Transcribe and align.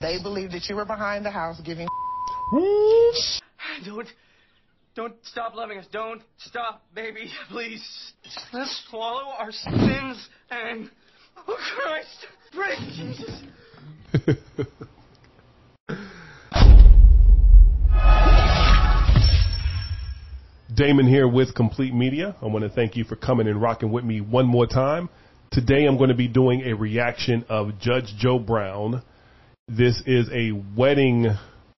They 0.00 0.22
believe 0.22 0.52
that 0.52 0.68
you 0.68 0.76
were 0.76 0.84
behind 0.84 1.26
the 1.26 1.30
house 1.32 1.60
giving. 1.64 1.88
Don't, 3.84 4.08
don't 4.94 5.14
stop 5.24 5.56
loving 5.56 5.78
us. 5.78 5.86
Don't 5.92 6.22
stop, 6.38 6.82
baby. 6.94 7.28
Please. 7.50 8.12
Let's 8.52 8.86
swallow 8.88 9.32
our 9.36 9.50
sins 9.50 10.28
and, 10.50 10.88
oh 11.46 11.56
Christ, 11.76 12.26
pray, 12.52 12.76
Jesus. 12.94 13.42
Damon 20.74 21.08
here 21.08 21.26
with 21.28 21.54
Complete 21.54 21.92
Media. 21.92 22.36
I 22.40 22.46
want 22.46 22.62
to 22.62 22.70
thank 22.70 22.96
you 22.96 23.04
for 23.04 23.16
coming 23.16 23.48
and 23.48 23.60
rocking 23.60 23.90
with 23.90 24.04
me 24.04 24.20
one 24.20 24.46
more 24.46 24.66
time. 24.66 25.08
Today 25.50 25.86
I'm 25.86 25.96
going 25.98 26.10
to 26.10 26.16
be 26.16 26.28
doing 26.28 26.62
a 26.62 26.74
reaction 26.74 27.44
of 27.48 27.78
Judge 27.80 28.14
Joe 28.16 28.38
Brown. 28.38 29.02
This 29.68 30.02
is 30.06 30.30
a 30.32 30.52
wedding 30.76 31.26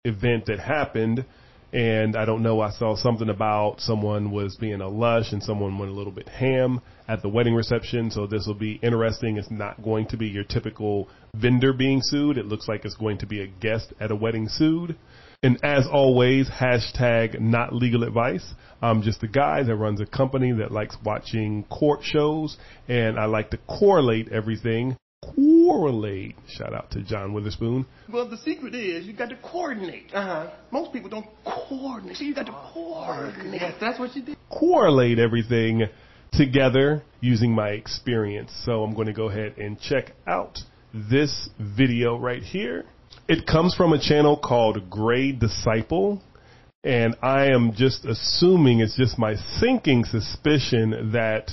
event 0.05 0.47
that 0.47 0.59
happened 0.59 1.25
and 1.73 2.17
I 2.17 2.25
don't 2.25 2.43
know, 2.43 2.61
I 2.61 2.71
saw 2.71 2.97
something 2.97 3.29
about 3.29 3.81
someone 3.81 4.31
was 4.31 4.57
being 4.57 4.81
a 4.81 4.89
lush 4.89 5.33
and 5.33 5.43
someone 5.43 5.79
went 5.79 5.93
a 5.93 5.95
little 5.95 6.13
bit 6.13 6.29
ham 6.29 6.81
at 7.07 7.21
the 7.21 7.29
wedding 7.29 7.55
reception. 7.55 8.11
So 8.11 8.27
this 8.27 8.47
will 8.47 8.55
be 8.55 8.79
interesting. 8.83 9.37
It's 9.37 9.51
not 9.51 9.83
going 9.83 10.07
to 10.09 10.17
be 10.17 10.29
your 10.29 10.45
typical 10.45 11.09
vendor 11.35 11.75
being 11.75 12.01
sued. 12.03 12.39
It 12.39 12.47
looks 12.47 12.69
like 12.69 12.85
it's 12.85 12.97
going 12.97 13.19
to 13.19 13.27
be 13.27 13.43
a 13.43 13.47
guest 13.47 13.93
at 14.01 14.11
a 14.11 14.17
wedding 14.17 14.49
sued. 14.49 14.97
And 15.43 15.59
as 15.63 15.87
always, 15.87 16.49
hashtag 16.49 17.39
not 17.39 17.75
legal 17.75 18.03
advice. 18.03 18.55
I'm 18.81 19.03
just 19.03 19.23
a 19.23 19.29
guy 19.29 19.63
that 19.63 19.77
runs 19.77 20.01
a 20.01 20.07
company 20.07 20.53
that 20.53 20.73
likes 20.73 20.97
watching 21.05 21.65
court 21.65 22.01
shows 22.03 22.57
and 22.89 23.19
I 23.19 23.27
like 23.27 23.51
to 23.51 23.59
correlate 23.67 24.31
everything 24.33 24.97
correlate. 25.69 26.37
Shout 26.49 26.75
out 26.75 26.91
to 26.93 27.03
John 27.03 27.33
Witherspoon. 27.33 27.87
Well, 28.11 28.29
the 28.29 28.39
secret 28.39 28.75
is 28.75 29.07
you 29.07 29.13
got 29.13 29.29
to 29.31 29.37
coordinate. 29.37 30.11
Uh 30.15 30.23
huh. 30.23 30.51
Most 30.71 30.93
people 30.93 31.11
don't 31.11 31.27
coordinate. 31.45 32.17
So 32.17 32.25
you 32.25 32.35
got 32.35 32.47
to 32.47 32.71
coordinate. 32.73 33.61
Yes, 33.61 33.75
that's 33.81 33.99
what 33.99 34.15
you 34.17 34.23
did. 34.23 34.37
Correlate 34.51 35.19
everything 35.19 35.83
together 36.33 37.03
using 37.21 37.53
my 37.53 37.71
experience. 37.71 38.53
So 38.65 38.83
I'm 38.83 38.95
going 38.95 39.07
to 39.07 39.13
go 39.13 39.29
ahead 39.29 39.59
and 39.59 39.79
check 39.81 40.13
out 40.27 40.59
this 40.93 41.51
video 41.59 42.19
right 42.19 42.43
here. 42.43 42.85
It 43.29 43.47
comes 43.47 43.75
from 43.75 43.93
a 43.93 44.01
channel 44.01 44.39
called 44.39 44.89
Gray 44.89 45.33
Disciple. 45.33 46.23
And 46.85 47.17
I 47.23 47.47
am 47.47 47.73
just 47.75 48.05
assuming 48.05 48.81
it's 48.81 48.97
just 48.97 49.19
my 49.19 49.35
sinking 49.35 50.05
suspicion 50.05 51.11
that 51.13 51.51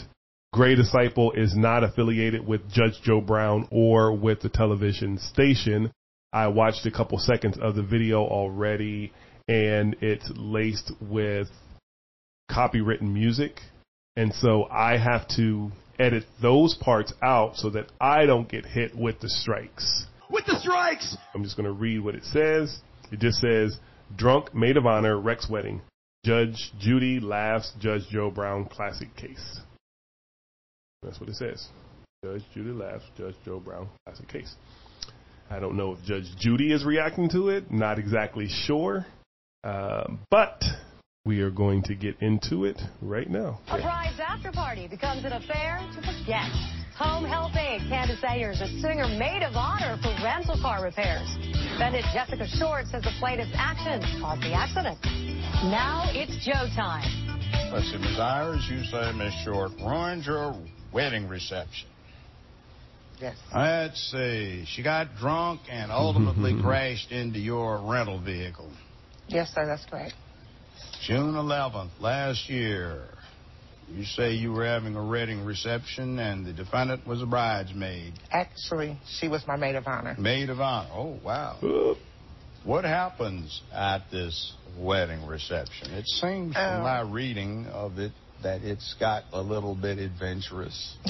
Gray 0.56 0.75
Disciple 0.75 1.34
is 1.34 1.53
not 1.53 1.84
affiliated 1.84 2.48
with 2.48 2.72
Judge 2.72 3.02
Joe 3.03 3.20
Brown 3.20 3.67
or 3.72 4.16
with 4.16 4.39
the 4.39 4.48
television 4.48 5.17
station. 5.17 5.92
I 6.31 6.48
watched 6.48 6.86
a 6.86 6.92
couple 6.92 7.17
seconds 7.17 7.58
of 7.61 7.75
the 7.75 7.84
video 7.84 8.22
already 8.23 9.11
and 9.50 9.98
it's 10.00 10.31
laced 10.33 10.94
with 11.02 11.50
copywritten 12.50 13.11
music. 13.11 13.59
And 14.16 14.33
so 14.33 14.64
I 14.72 14.95
have 14.95 15.28
to 15.36 15.73
edit 16.00 16.23
those 16.42 16.73
parts 16.73 17.11
out 17.22 17.58
so 17.58 17.70
that 17.72 17.92
I 18.00 18.26
don't 18.26 18.48
get 18.48 18.66
hit 18.66 18.95
with 18.95 19.20
the 19.20 19.28
strikes. 19.28 20.06
With 20.31 20.45
the 20.45 20.58
strikes! 20.61 21.17
I'm 21.33 21.44
just 21.44 21.58
going 21.58 21.67
to 21.67 21.73
read 21.73 22.00
what 22.00 22.16
it 22.16 22.23
says. 22.23 22.80
It 23.11 23.20
just 23.20 23.39
says, 23.39 23.78
drunk 24.16 24.56
maid 24.56 24.78
of 24.78 24.86
honor, 24.86 25.20
wrecks 25.20 25.50
wedding. 25.50 25.81
Judge 26.23 26.72
Judy 26.80 27.20
laughs, 27.20 27.73
Judge 27.78 28.08
Joe 28.09 28.31
Brown 28.31 28.64
classic 28.64 29.14
case. 29.17 29.59
That's 31.06 31.20
what 31.20 31.30
it 31.30 31.36
says. 31.36 31.67
Judge 32.23 32.42
Judy 32.53 32.72
laughs, 32.72 33.03
Judge 33.17 33.36
Joe 33.45 33.59
Brown 33.59 33.88
classic 34.06 34.28
case. 34.28 34.56
I 35.50 35.59
don't 35.59 35.78
know 35.78 35.92
if 35.92 36.03
Judge 36.03 36.25
Judy 36.39 36.73
is 36.73 36.84
reacting 36.84 37.30
to 37.30 37.50
it. 37.50 37.72
Not 37.72 38.00
exactly 38.00 38.48
sure. 38.50 39.06
Uh, 39.64 40.06
but 40.31 40.64
we 41.23 41.42
are 41.42 41.52
going 41.52 41.83
to 41.83 41.95
get 41.95 42.16
into 42.22 42.66
it 42.66 42.81
right 43.02 43.30
now. 43.30 43.59
A 43.67 43.78
bride's 43.80 44.20
after 44.20 44.52
party 44.52 44.88
becomes 44.88 45.23
an 45.23 45.33
affair 45.33 45.80
to 45.93 46.02
forget. 46.02 46.49
Home 46.98 47.26
Health 47.26 47.52
Aide, 47.55 47.82
Candace 47.89 48.23
Ayers, 48.23 48.61
a 48.61 48.67
singer 48.80 49.08
maid 49.08 49.43
of 49.43 49.54
honor 49.55 49.99
for 50.02 50.16
rental 50.23 50.58
car 50.61 50.83
repairs. 50.83 51.27
Defendant 51.73 52.05
Jessica 52.14 52.48
Short 52.58 52.86
says 52.87 53.04
the 53.04 53.11
plaintiff's 53.20 53.52
actions 53.54 54.05
caused 54.22 54.42
the 54.42 54.54
accident. 54.54 54.98
Now 55.70 56.10
it's 56.14 56.43
Joe 56.45 56.66
time. 56.76 57.05
Let's 57.72 57.92
see, 57.92 57.98
Ms. 57.98 58.17
Ayers, 58.17 58.66
you 58.70 58.83
say 58.86 59.11
Miss 59.17 59.33
Short 59.43 59.72
ruined 59.82 60.26
your 60.26 60.55
wedding 60.95 61.28
reception. 61.28 61.88
Yes. 63.22 63.36
Let's 63.54 64.11
see. 64.11 64.66
She 64.67 64.82
got 64.82 65.16
drunk 65.17 65.61
and 65.70 65.92
ultimately 65.92 66.60
crashed 66.61 67.11
into 67.11 67.39
your 67.39 67.80
rental 67.80 68.20
vehicle. 68.20 68.72
Yes, 69.28 69.52
sir, 69.54 69.66
that's 69.66 69.86
correct. 69.86 70.14
June 71.05 71.34
11th, 71.34 71.92
last 72.00 72.50
year. 72.50 73.04
You 73.92 74.04
say 74.04 74.32
you 74.34 74.52
were 74.52 74.66
having 74.66 74.95
a 74.95 75.08
wedding 75.08 75.45
reception 75.45 76.17
and 76.17 76.44
the 76.45 76.54
defendant 76.54 77.05
was 77.05 77.22
a 77.22 77.26
bridesmaid. 77.28 78.14
Actually, 78.32 78.98
she 79.20 79.28
was 79.28 79.45
my 79.48 79.55
maid 79.58 79.76
of 79.76 79.86
honor. 79.86 80.16
Maid 80.17 80.50
of 80.50 80.60
honor. 80.60 80.89
Oh, 80.92 81.20
wow. 81.23 81.95
What 82.64 82.84
happens 82.84 83.61
at 83.72 84.10
this 84.11 84.54
wedding 84.80 85.28
reception? 85.28 85.92
It 85.92 86.08
seems 86.08 86.55
from 86.55 86.78
Um, 86.78 86.82
my 86.82 87.02
reading 87.02 87.67
of 87.67 88.00
it 88.00 88.11
that 88.44 88.62
it's 88.62 88.96
got 89.00 89.23
a 89.34 89.42
little 89.42 89.76
bit 89.76 89.98
adventurous. 90.00 90.98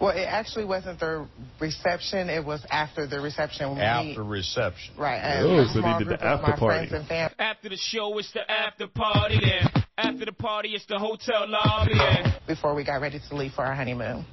Well, 0.00 0.10
it 0.10 0.22
actually 0.22 0.64
wasn't 0.64 0.98
the 1.00 1.26
reception. 1.60 2.28
It 2.28 2.44
was 2.44 2.64
after 2.70 3.06
the 3.06 3.20
reception. 3.20 3.70
when 3.70 3.78
we- 3.78 3.82
After 3.84 4.24
reception. 4.24 4.94
Right. 4.98 5.18
uh, 5.20 5.42
Oh, 5.44 5.66
so 5.72 5.80
they 5.80 5.98
did 5.98 6.08
the 6.08 6.24
after 6.24 6.44
party. 6.46 6.60
friends 6.60 6.92
and 6.92 7.06
family. 7.08 7.34
After 7.38 7.68
the 7.68 7.76
show, 7.76 8.18
it's 8.18 8.30
the 8.32 8.48
after 8.50 8.88
party. 8.88 9.38
Then 9.40 9.82
after 9.96 10.24
the 10.26 10.32
party, 10.32 10.70
it's 10.74 10.84
the 10.86 10.98
hotel 10.98 11.46
lobby. 11.48 11.92
And 11.96 12.34
before 12.46 12.74
we 12.74 12.84
got 12.84 13.00
ready 13.00 13.20
to 13.28 13.36
leave 13.36 13.52
for 13.52 13.64
our 13.64 13.74
honeymoon. 13.74 14.26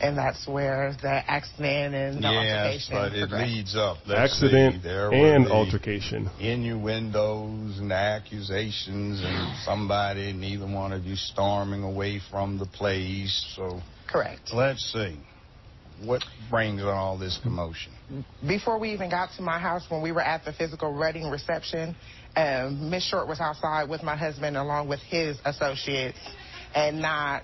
And 0.00 0.16
that's 0.16 0.46
where 0.46 0.94
the 1.02 1.28
accident 1.30 1.94
and 1.94 2.18
the 2.18 2.30
Yes, 2.30 2.88
altercation 2.88 2.94
but 2.94 3.12
it 3.14 3.28
progressed. 3.28 3.52
leads 3.52 3.76
up. 3.76 3.96
Let's 4.06 4.32
Accident 4.34 4.74
see, 4.76 4.80
there 4.88 5.12
and 5.12 5.48
altercation. 5.48 6.30
Innuendos 6.40 7.78
and 7.78 7.92
accusations, 7.92 9.20
and 9.24 9.56
somebody, 9.64 10.32
neither 10.32 10.66
one 10.66 10.92
of 10.92 11.04
you 11.04 11.16
storming 11.16 11.82
away 11.82 12.20
from 12.30 12.58
the 12.58 12.66
place. 12.66 13.44
So 13.56 13.80
Correct. 14.06 14.52
let's 14.52 14.84
see. 14.92 15.16
What 16.04 16.22
brings 16.48 16.80
on 16.82 16.88
all 16.88 17.18
this 17.18 17.40
commotion? 17.42 17.90
Before 18.46 18.78
we 18.78 18.92
even 18.92 19.10
got 19.10 19.30
to 19.36 19.42
my 19.42 19.58
house, 19.58 19.84
when 19.88 20.00
we 20.00 20.12
were 20.12 20.20
at 20.20 20.44
the 20.44 20.52
physical 20.52 20.96
wedding 20.96 21.28
reception, 21.28 21.96
um, 22.36 22.88
Miss 22.88 23.04
Short 23.04 23.26
was 23.26 23.40
outside 23.40 23.88
with 23.88 24.04
my 24.04 24.16
husband 24.16 24.56
along 24.56 24.88
with 24.88 25.00
his 25.00 25.38
associates 25.44 26.18
and 26.72 27.00
not 27.02 27.42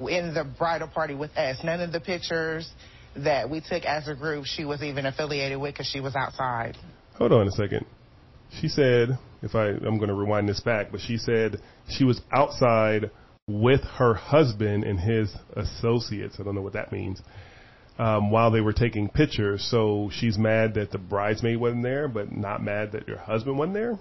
in 0.00 0.34
the 0.34 0.44
bridal 0.58 0.88
party 0.88 1.14
with 1.14 1.30
us. 1.36 1.58
None 1.64 1.80
of 1.80 1.92
the 1.92 2.00
pictures 2.00 2.70
that 3.16 3.48
we 3.48 3.60
took 3.60 3.84
as 3.84 4.08
a 4.08 4.14
group 4.14 4.44
she 4.44 4.64
was 4.64 4.82
even 4.82 5.06
affiliated 5.06 5.58
with 5.58 5.74
because 5.74 5.86
she 5.86 6.00
was 6.00 6.14
outside. 6.14 6.76
Hold 7.14 7.32
on 7.32 7.48
a 7.48 7.52
second. 7.52 7.86
She 8.60 8.68
said, 8.68 9.18
if 9.42 9.54
I, 9.54 9.68
I'm 9.68 9.96
going 9.98 10.08
to 10.08 10.14
rewind 10.14 10.48
this 10.48 10.60
back, 10.60 10.88
but 10.92 11.00
she 11.00 11.16
said 11.16 11.60
she 11.88 12.04
was 12.04 12.20
outside 12.32 13.10
with 13.48 13.80
her 13.98 14.14
husband 14.14 14.84
and 14.84 14.98
his 14.98 15.34
associates. 15.54 16.36
I 16.38 16.42
don't 16.42 16.54
know 16.54 16.62
what 16.62 16.74
that 16.74 16.92
means. 16.92 17.20
Um, 17.98 18.30
while 18.30 18.50
they 18.50 18.60
were 18.60 18.74
taking 18.74 19.08
pictures. 19.08 19.66
So 19.70 20.10
she's 20.12 20.36
mad 20.36 20.74
that 20.74 20.90
the 20.90 20.98
bridesmaid 20.98 21.58
wasn't 21.58 21.82
there, 21.82 22.08
but 22.08 22.30
not 22.30 22.62
mad 22.62 22.92
that 22.92 23.08
your 23.08 23.16
husband 23.16 23.56
wasn't 23.58 23.74
there. 23.74 23.98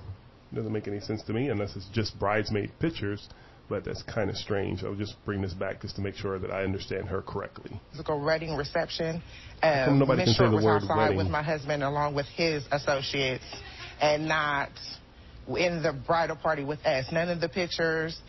Doesn't 0.53 0.71
make 0.71 0.87
any 0.87 0.99
sense 0.99 1.23
to 1.23 1.33
me 1.33 1.49
unless 1.49 1.75
it's 1.75 1.87
just 1.93 2.19
bridesmaid 2.19 2.71
pictures. 2.79 3.29
But 3.67 3.83
that's 3.83 4.03
kind 4.03 4.29
of 4.29 4.37
strange. 4.37 4.83
I'll 4.83 4.95
just 4.95 5.15
bring 5.25 5.41
this 5.41 5.53
back 5.53 5.81
just 5.81 5.95
to 5.95 6.01
make 6.01 6.15
sure 6.15 6.37
that 6.37 6.51
I 6.51 6.63
understand 6.63 7.07
her 7.07 7.21
correctly. 7.21 7.79
Physical 7.91 8.23
wedding 8.23 8.55
reception. 8.55 9.23
Um, 9.63 9.97
nobody 9.97 10.21
Miss 10.21 10.25
can 10.25 10.33
say 10.33 10.37
Short 10.37 10.49
the 10.51 10.55
was 10.57 10.83
outside 10.83 10.97
wedding? 10.97 11.17
with 11.17 11.27
my 11.27 11.41
husband 11.41 11.81
along 11.81 12.13
with 12.13 12.27
his 12.27 12.63
associates 12.71 13.43
and 13.99 14.27
not 14.27 14.69
in 15.47 15.81
the 15.81 15.93
bridal 16.05 16.35
party 16.35 16.63
with 16.63 16.79
us. 16.85 17.05
None 17.11 17.29
of 17.29 17.41
the 17.41 17.49
pictures 17.49 18.19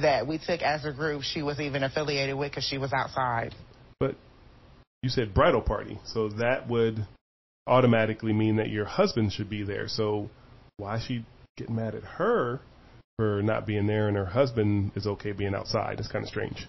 that 0.00 0.26
we 0.26 0.38
took 0.38 0.60
as 0.62 0.84
a 0.84 0.92
group 0.92 1.22
she 1.22 1.42
was 1.42 1.60
even 1.60 1.82
affiliated 1.82 2.36
with 2.36 2.52
because 2.52 2.64
she 2.64 2.78
was 2.78 2.92
outside. 2.92 3.54
But 3.98 4.16
you 5.02 5.08
said 5.08 5.34
bridal 5.34 5.60
party, 5.60 5.98
so 6.04 6.28
that 6.28 6.68
would 6.68 7.06
automatically 7.66 8.32
mean 8.32 8.56
that 8.56 8.68
your 8.68 8.84
husband 8.84 9.32
should 9.32 9.48
be 9.48 9.64
there. 9.64 9.88
So 9.88 10.30
why 10.76 10.96
is 10.96 11.04
she 11.04 11.24
getting 11.56 11.76
mad 11.76 11.94
at 11.94 12.02
her 12.02 12.60
for 13.16 13.42
not 13.42 13.64
being 13.66 13.86
there 13.86 14.08
and 14.08 14.16
her 14.16 14.24
husband 14.26 14.90
is 14.96 15.06
okay 15.06 15.32
being 15.32 15.54
outside? 15.54 15.98
It's 15.98 16.08
kind 16.08 16.24
of 16.24 16.28
strange. 16.28 16.66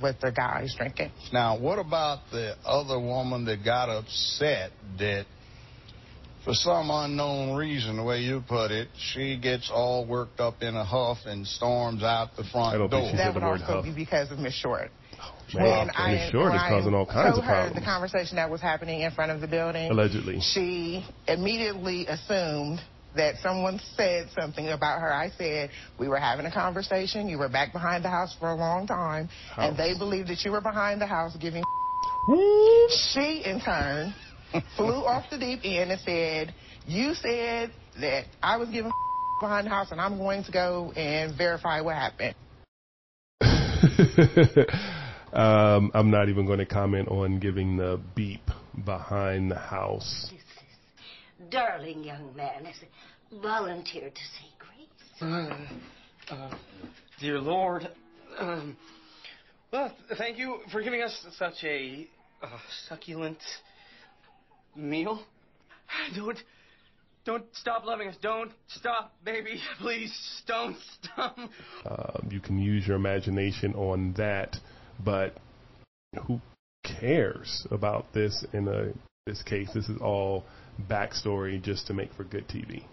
with 0.00 0.20
the 0.20 0.30
guys 0.30 0.72
drinking. 0.78 1.10
Now, 1.32 1.58
what 1.58 1.80
about 1.80 2.20
the 2.30 2.54
other 2.64 3.00
woman 3.00 3.44
that 3.46 3.64
got 3.64 3.88
upset 3.88 4.70
that, 4.98 5.26
for 6.44 6.54
some 6.54 6.88
unknown 6.92 7.56
reason, 7.56 7.96
the 7.96 8.04
way 8.04 8.20
you 8.20 8.44
put 8.48 8.70
it, 8.70 8.86
she 8.96 9.36
gets 9.36 9.70
all 9.74 10.06
worked 10.06 10.38
up 10.38 10.62
in 10.62 10.76
a 10.76 10.84
huff 10.84 11.18
and 11.26 11.44
storms 11.44 12.04
out 12.04 12.28
the 12.36 12.44
front 12.44 12.76
I 12.76 12.78
don't 12.78 12.90
door? 12.90 13.00
think 13.00 13.10
she 13.10 13.16
That 13.16 13.24
said 13.24 13.34
would 13.34 13.42
the 13.42 13.46
word 13.46 13.60
also 13.62 13.72
huff. 13.74 13.84
be 13.84 13.90
because 13.92 14.30
of 14.30 14.38
Miss 14.38 14.54
Short. 14.54 14.92
Oh, 15.20 15.58
man, 15.58 15.64
When 15.88 15.90
I, 15.96 16.12
Miss 16.12 16.30
Short 16.30 16.44
when 16.44 16.54
is 16.54 16.62
I 16.62 16.68
causing 16.68 16.94
all 16.94 17.06
kinds 17.06 17.30
told 17.34 17.38
of 17.40 17.44
her 17.44 17.52
problems. 17.54 17.74
the 17.74 17.84
conversation 17.84 18.36
that 18.36 18.48
was 18.48 18.60
happening 18.60 19.00
in 19.00 19.10
front 19.10 19.32
of 19.32 19.40
the 19.40 19.48
building, 19.48 19.90
Allegedly. 19.90 20.38
she 20.40 21.04
immediately 21.26 22.06
assumed 22.06 22.78
that 23.18 23.36
someone 23.42 23.80
said 23.96 24.28
something 24.38 24.68
about 24.68 25.00
her. 25.00 25.12
I 25.12 25.30
said 25.36 25.70
we 25.98 26.08
were 26.08 26.18
having 26.18 26.46
a 26.46 26.52
conversation. 26.52 27.28
You 27.28 27.38
were 27.38 27.48
back 27.48 27.72
behind 27.72 28.04
the 28.04 28.08
house 28.08 28.34
for 28.38 28.50
a 28.50 28.54
long 28.54 28.86
time, 28.86 29.28
and 29.56 29.76
they 29.76 29.96
believed 29.96 30.28
that 30.28 30.44
you 30.44 30.52
were 30.52 30.60
behind 30.60 31.00
the 31.00 31.06
house 31.06 31.36
giving. 31.36 31.62
She, 33.12 33.42
in 33.44 33.60
turn, 33.60 34.14
flew 34.76 35.04
off 35.04 35.30
the 35.30 35.38
deep 35.38 35.60
end 35.64 35.90
and 35.90 36.00
said, 36.00 36.54
"You 36.86 37.14
said 37.14 37.72
that 38.00 38.24
I 38.42 38.56
was 38.56 38.68
giving 38.68 38.92
behind 39.40 39.66
the 39.66 39.70
house, 39.70 39.92
and 39.92 40.00
I'm 40.00 40.18
going 40.18 40.44
to 40.44 40.52
go 40.52 40.92
and 40.92 41.36
verify 41.36 41.80
what 41.80 41.96
happened." 41.96 42.34
um, 45.32 45.90
I'm 45.94 46.10
not 46.10 46.28
even 46.28 46.46
going 46.46 46.58
to 46.58 46.66
comment 46.66 47.08
on 47.08 47.38
giving 47.40 47.76
the 47.76 48.00
beep 48.14 48.50
behind 48.84 49.50
the 49.50 49.58
house. 49.58 50.30
Darling 51.50 52.04
young 52.04 52.34
man 52.36 52.64
has 52.64 52.76
volunteered 53.42 54.14
to 54.14 54.20
say 54.20 54.48
grace. 54.58 55.22
Uh, 56.30 56.34
uh, 56.34 56.54
dear 57.20 57.38
Lord, 57.38 57.88
um, 58.38 58.76
well, 59.72 59.92
thank 60.16 60.38
you 60.38 60.58
for 60.72 60.82
giving 60.82 61.02
us 61.02 61.26
such 61.38 61.64
a 61.64 62.06
uh, 62.42 62.58
succulent 62.88 63.38
meal. 64.76 65.22
Don't, 66.14 66.38
don't 67.24 67.44
stop 67.52 67.84
loving 67.84 68.08
us. 68.08 68.16
Don't 68.22 68.52
stop, 68.68 69.12
baby. 69.22 69.60
Please, 69.80 70.42
don't 70.46 70.76
stop. 71.02 71.36
Um, 71.84 72.28
you 72.30 72.40
can 72.40 72.58
use 72.58 72.86
your 72.86 72.96
imagination 72.96 73.74
on 73.74 74.14
that, 74.16 74.56
but 75.04 75.34
who 76.26 76.40
cares 76.84 77.66
about 77.70 78.06
this 78.14 78.46
in 78.54 78.66
a 78.68 78.92
this 79.26 79.42
case? 79.42 79.68
This 79.74 79.90
is 79.90 80.00
all 80.00 80.44
backstory 80.86 81.60
just 81.60 81.86
to 81.88 81.94
make 81.94 82.12
for 82.14 82.24
good 82.24 82.46
TV. 82.48 82.84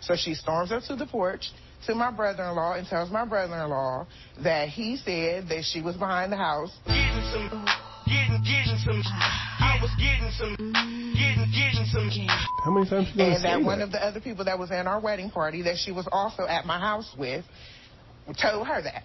So 0.00 0.14
she 0.16 0.34
storms 0.34 0.72
up 0.72 0.82
to 0.84 0.96
the 0.96 1.06
porch 1.06 1.50
to 1.86 1.94
my 1.94 2.10
brother-in-law 2.10 2.74
and 2.74 2.86
tells 2.86 3.10
my 3.10 3.24
brother-in-law 3.24 4.06
that 4.42 4.68
he 4.68 4.96
said 4.96 5.48
that 5.48 5.64
she 5.64 5.80
was 5.80 5.96
behind 5.96 6.32
the 6.32 6.36
house. 6.36 6.76
Getting 6.86 7.24
some, 7.32 7.66
getting, 8.06 8.42
getting 8.44 8.78
some. 8.84 9.02
I 9.04 9.78
was 9.80 9.90
getting 9.96 10.30
some, 10.36 10.56
getting, 11.14 11.50
getting 11.52 11.86
some. 11.86 12.10
How 12.64 12.70
many 12.70 12.88
times 12.88 13.08
you 13.14 13.24
and 13.24 13.44
that 13.44 13.62
one 13.62 13.78
that? 13.78 13.86
of 13.86 13.92
the 13.92 14.04
other 14.04 14.20
people 14.20 14.44
that 14.44 14.58
was 14.58 14.70
in 14.70 14.86
our 14.86 15.00
wedding 15.00 15.30
party 15.30 15.62
that 15.62 15.76
she 15.76 15.92
was 15.92 16.08
also 16.10 16.46
at 16.46 16.66
my 16.66 16.78
house 16.78 17.14
with 17.18 17.44
told 18.40 18.66
her 18.66 18.82
that. 18.82 19.04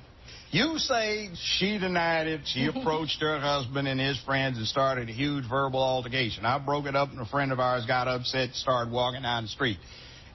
You 0.55 0.79
say 0.79 1.31
she 1.57 1.77
denied 1.79 2.27
it. 2.27 2.41
She 2.45 2.65
approached 2.73 3.19
her 3.19 3.41
husband 3.41 3.89
and 3.89 3.99
his 3.99 4.17
friends 4.21 4.57
and 4.57 4.65
started 4.65 5.09
a 5.09 5.11
huge 5.11 5.43
verbal 5.49 5.83
altercation. 5.83 6.45
I 6.45 6.59
broke 6.59 6.85
it 6.85 6.95
up, 6.95 7.11
and 7.11 7.19
a 7.19 7.25
friend 7.25 7.51
of 7.51 7.59
ours 7.59 7.85
got 7.85 8.07
upset, 8.07 8.43
and 8.45 8.55
started 8.55 8.89
walking 8.89 9.23
down 9.23 9.43
the 9.43 9.49
street. 9.49 9.77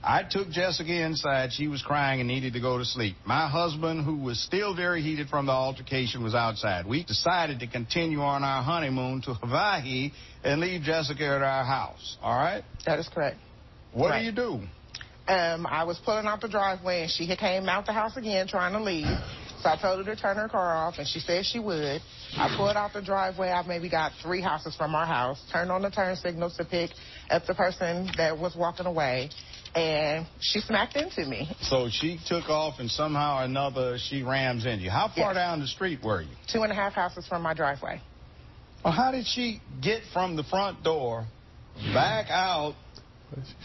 I 0.04 0.22
took 0.30 0.50
Jessica 0.50 0.92
inside. 0.92 1.54
She 1.54 1.68
was 1.68 1.80
crying 1.80 2.20
and 2.20 2.28
needed 2.28 2.52
to 2.52 2.60
go 2.60 2.76
to 2.76 2.84
sleep. 2.84 3.16
My 3.24 3.48
husband, 3.48 4.04
who 4.04 4.18
was 4.18 4.38
still 4.38 4.76
very 4.76 5.00
heated 5.00 5.28
from 5.30 5.46
the 5.46 5.52
altercation, 5.52 6.22
was 6.22 6.34
outside. 6.34 6.86
We 6.86 7.02
decided 7.02 7.60
to 7.60 7.66
continue 7.66 8.20
on 8.20 8.44
our 8.44 8.62
honeymoon 8.62 9.22
to 9.22 9.32
Hawaii 9.32 10.12
and 10.44 10.60
leave 10.60 10.82
Jessica 10.82 11.24
at 11.24 11.40
our 11.40 11.64
house. 11.64 12.18
All 12.20 12.36
right? 12.36 12.62
That 12.84 12.98
is 12.98 13.08
correct. 13.08 13.38
What 13.94 14.10
Right. 14.10 14.18
do 14.20 14.24
you 14.26 14.32
do? 14.32 15.32
Um, 15.32 15.66
I 15.66 15.84
was 15.84 15.98
pulling 15.98 16.26
out 16.26 16.42
the 16.42 16.48
driveway 16.48 17.02
and 17.02 17.10
she 17.10 17.24
had 17.26 17.38
came 17.38 17.70
out 17.70 17.86
the 17.86 17.92
house 17.92 18.18
again 18.18 18.48
trying 18.48 18.74
to 18.74 18.82
leave. 18.82 19.06
So 19.62 19.68
I 19.68 19.76
told 19.76 20.06
her 20.06 20.14
to 20.14 20.20
turn 20.20 20.36
her 20.36 20.48
car 20.48 20.74
off 20.74 20.94
and 20.98 21.06
she 21.06 21.20
said 21.20 21.44
she 21.44 21.58
would. 21.58 22.00
I 22.36 22.54
pulled 22.56 22.76
out 22.76 22.92
the 22.94 23.02
driveway. 23.02 23.50
I 23.50 23.66
maybe 23.66 23.90
got 23.90 24.12
three 24.22 24.40
houses 24.40 24.74
from 24.74 24.94
our 24.94 25.04
house. 25.06 25.42
Turned 25.52 25.70
on 25.70 25.82
the 25.82 25.90
turn 25.90 26.16
signals 26.16 26.56
to 26.56 26.64
pick 26.64 26.90
up 27.30 27.44
the 27.46 27.54
person 27.54 28.08
that 28.16 28.38
was 28.38 28.56
walking 28.56 28.86
away. 28.86 29.30
And 29.74 30.26
she 30.40 30.60
smacked 30.60 30.96
into 30.96 31.26
me. 31.26 31.48
So 31.62 31.88
she 31.90 32.18
took 32.26 32.48
off, 32.48 32.80
and 32.80 32.90
somehow 32.90 33.40
or 33.40 33.44
another 33.44 33.98
she 33.98 34.24
rams 34.24 34.66
into 34.66 34.82
you. 34.82 34.90
How 34.90 35.06
far 35.06 35.32
Yes. 35.32 35.34
down 35.36 35.60
the 35.60 35.68
street 35.68 36.02
were 36.02 36.22
you? 36.22 36.28
Two 36.52 36.62
and 36.62 36.72
a 36.72 36.74
half 36.74 36.94
houses 36.94 37.24
from 37.28 37.42
my 37.42 37.54
driveway. 37.54 38.00
Well, 38.84 38.92
how 38.92 39.12
did 39.12 39.26
she 39.26 39.60
get 39.80 40.02
from 40.12 40.34
the 40.34 40.42
front 40.42 40.82
door 40.82 41.26
back 41.94 42.30
out 42.30 42.74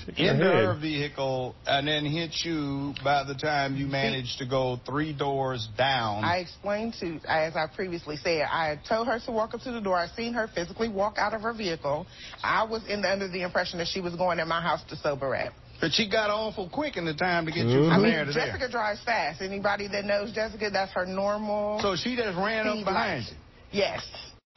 Shake 0.05 0.19
your 0.19 0.33
into 0.33 0.43
her 0.45 0.73
head. 0.73 0.81
vehicle 0.81 1.55
and 1.65 1.87
then 1.87 2.05
hit 2.05 2.31
you 2.43 2.93
by 3.03 3.23
the 3.23 3.33
time 3.35 3.75
you 3.75 3.87
managed 3.87 4.37
to 4.39 4.45
go 4.45 4.79
three 4.85 5.11
doors 5.13 5.67
down? 5.77 6.23
I 6.23 6.37
explained 6.37 6.95
to, 6.99 7.19
as 7.27 7.55
I 7.55 7.65
previously 7.73 8.15
said, 8.17 8.47
I 8.51 8.67
had 8.67 8.79
told 8.87 9.07
her 9.07 9.19
to 9.25 9.31
walk 9.31 9.53
up 9.53 9.61
to 9.61 9.71
the 9.71 9.81
door. 9.81 9.97
I 9.97 10.07
seen 10.15 10.33
her 10.33 10.47
physically 10.53 10.89
walk 10.89 11.15
out 11.17 11.33
of 11.33 11.41
her 11.41 11.53
vehicle. 11.53 12.05
I 12.43 12.63
was 12.63 12.83
in 12.87 13.01
the, 13.01 13.11
under 13.11 13.27
the 13.27 13.41
impression 13.43 13.79
that 13.79 13.87
she 13.87 14.01
was 14.01 14.15
going 14.15 14.39
in 14.39 14.47
my 14.47 14.61
house 14.61 14.83
to 14.89 14.95
sober 14.97 15.35
up. 15.35 15.53
but 15.81 15.91
she 15.91 16.09
got 16.09 16.29
awful 16.29 16.69
quick 16.69 16.95
in 16.95 17.03
the 17.05 17.13
time 17.13 17.45
to 17.45 17.51
get 17.51 17.65
you 17.67 17.79
Mhm. 17.79 17.91
I 17.91 17.93
from 17.95 18.03
mean, 18.03 18.11
there 18.13 18.25
to 18.25 18.33
Jessica 18.33 18.57
there. 18.59 18.69
drives 18.69 19.01
fast. 19.03 19.41
Anybody 19.41 19.87
that 19.89 20.05
knows 20.05 20.31
Jessica, 20.31 20.69
that's 20.71 20.93
her 20.93 21.05
normal. 21.05 21.79
So 21.81 21.95
she 21.97 22.15
just 22.15 22.37
ran 22.37 22.65
up 22.67 22.85
behind 22.85 23.25
light. 23.25 23.31
you. 23.31 23.79
Yes. 23.79 24.01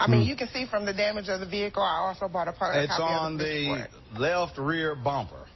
I 0.00 0.06
mean, 0.08 0.22
hmm. 0.22 0.28
you 0.28 0.36
can 0.36 0.48
see 0.48 0.64
from 0.66 0.84
the 0.86 0.92
damage 0.92 1.28
of 1.28 1.40
the 1.40 1.46
vehicle. 1.46 1.82
I 1.82 1.98
also 1.98 2.28
bought 2.28 2.46
a 2.46 2.52
part 2.52 2.76
It's 2.76 2.96
copy 2.96 3.02
on 3.02 3.32
of 3.32 3.38
the, 3.40 3.66
police 3.66 3.86
the 4.14 4.20
left 4.20 4.58
rear 4.58 4.94
bumper. 4.94 5.46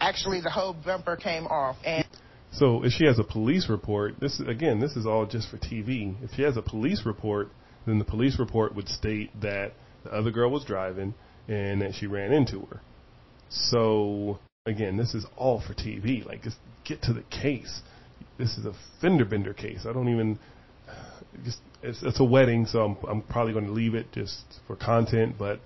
Actually, 0.00 0.40
the 0.40 0.50
whole 0.50 0.72
bumper 0.72 1.16
came 1.16 1.46
off, 1.46 1.76
and 1.84 2.06
So 2.52 2.82
if 2.82 2.92
she 2.92 3.04
has 3.04 3.18
a 3.18 3.24
police 3.24 3.68
report, 3.68 4.18
this 4.18 4.40
again, 4.40 4.80
this 4.80 4.96
is 4.96 5.04
all 5.06 5.26
just 5.26 5.50
for 5.50 5.58
TV. 5.58 6.14
If 6.22 6.30
she 6.34 6.42
has 6.42 6.56
a 6.56 6.62
police 6.62 7.02
report, 7.04 7.50
then 7.86 7.98
the 7.98 8.04
police 8.04 8.38
report 8.38 8.74
would 8.74 8.88
state 8.88 9.38
that 9.42 9.72
the 10.04 10.10
other 10.10 10.30
girl 10.30 10.50
was 10.50 10.64
driving 10.64 11.14
and 11.46 11.82
that 11.82 11.94
she 11.94 12.06
ran 12.06 12.32
into 12.32 12.60
her. 12.70 12.80
So 13.50 14.38
again, 14.64 14.96
this 14.96 15.14
is 15.14 15.26
all 15.36 15.60
for 15.60 15.74
TV. 15.74 16.24
Like, 16.24 16.42
just 16.42 16.56
get 16.86 17.02
to 17.02 17.12
the 17.12 17.24
case. 17.24 17.82
This 18.38 18.56
is 18.56 18.64
a 18.64 18.72
fender 19.02 19.26
bender 19.26 19.52
case. 19.52 19.84
I 19.86 19.92
don't 19.92 20.08
even. 20.08 20.38
Just 21.44 21.58
it's, 21.82 22.02
it's 22.02 22.20
a 22.20 22.24
wedding, 22.24 22.66
so 22.66 22.80
I'm 22.84 22.96
I'm 23.08 23.22
probably 23.22 23.52
going 23.52 23.66
to 23.66 23.72
leave 23.72 23.94
it 23.94 24.12
just 24.12 24.42
for 24.66 24.76
content, 24.76 25.36
but 25.38 25.60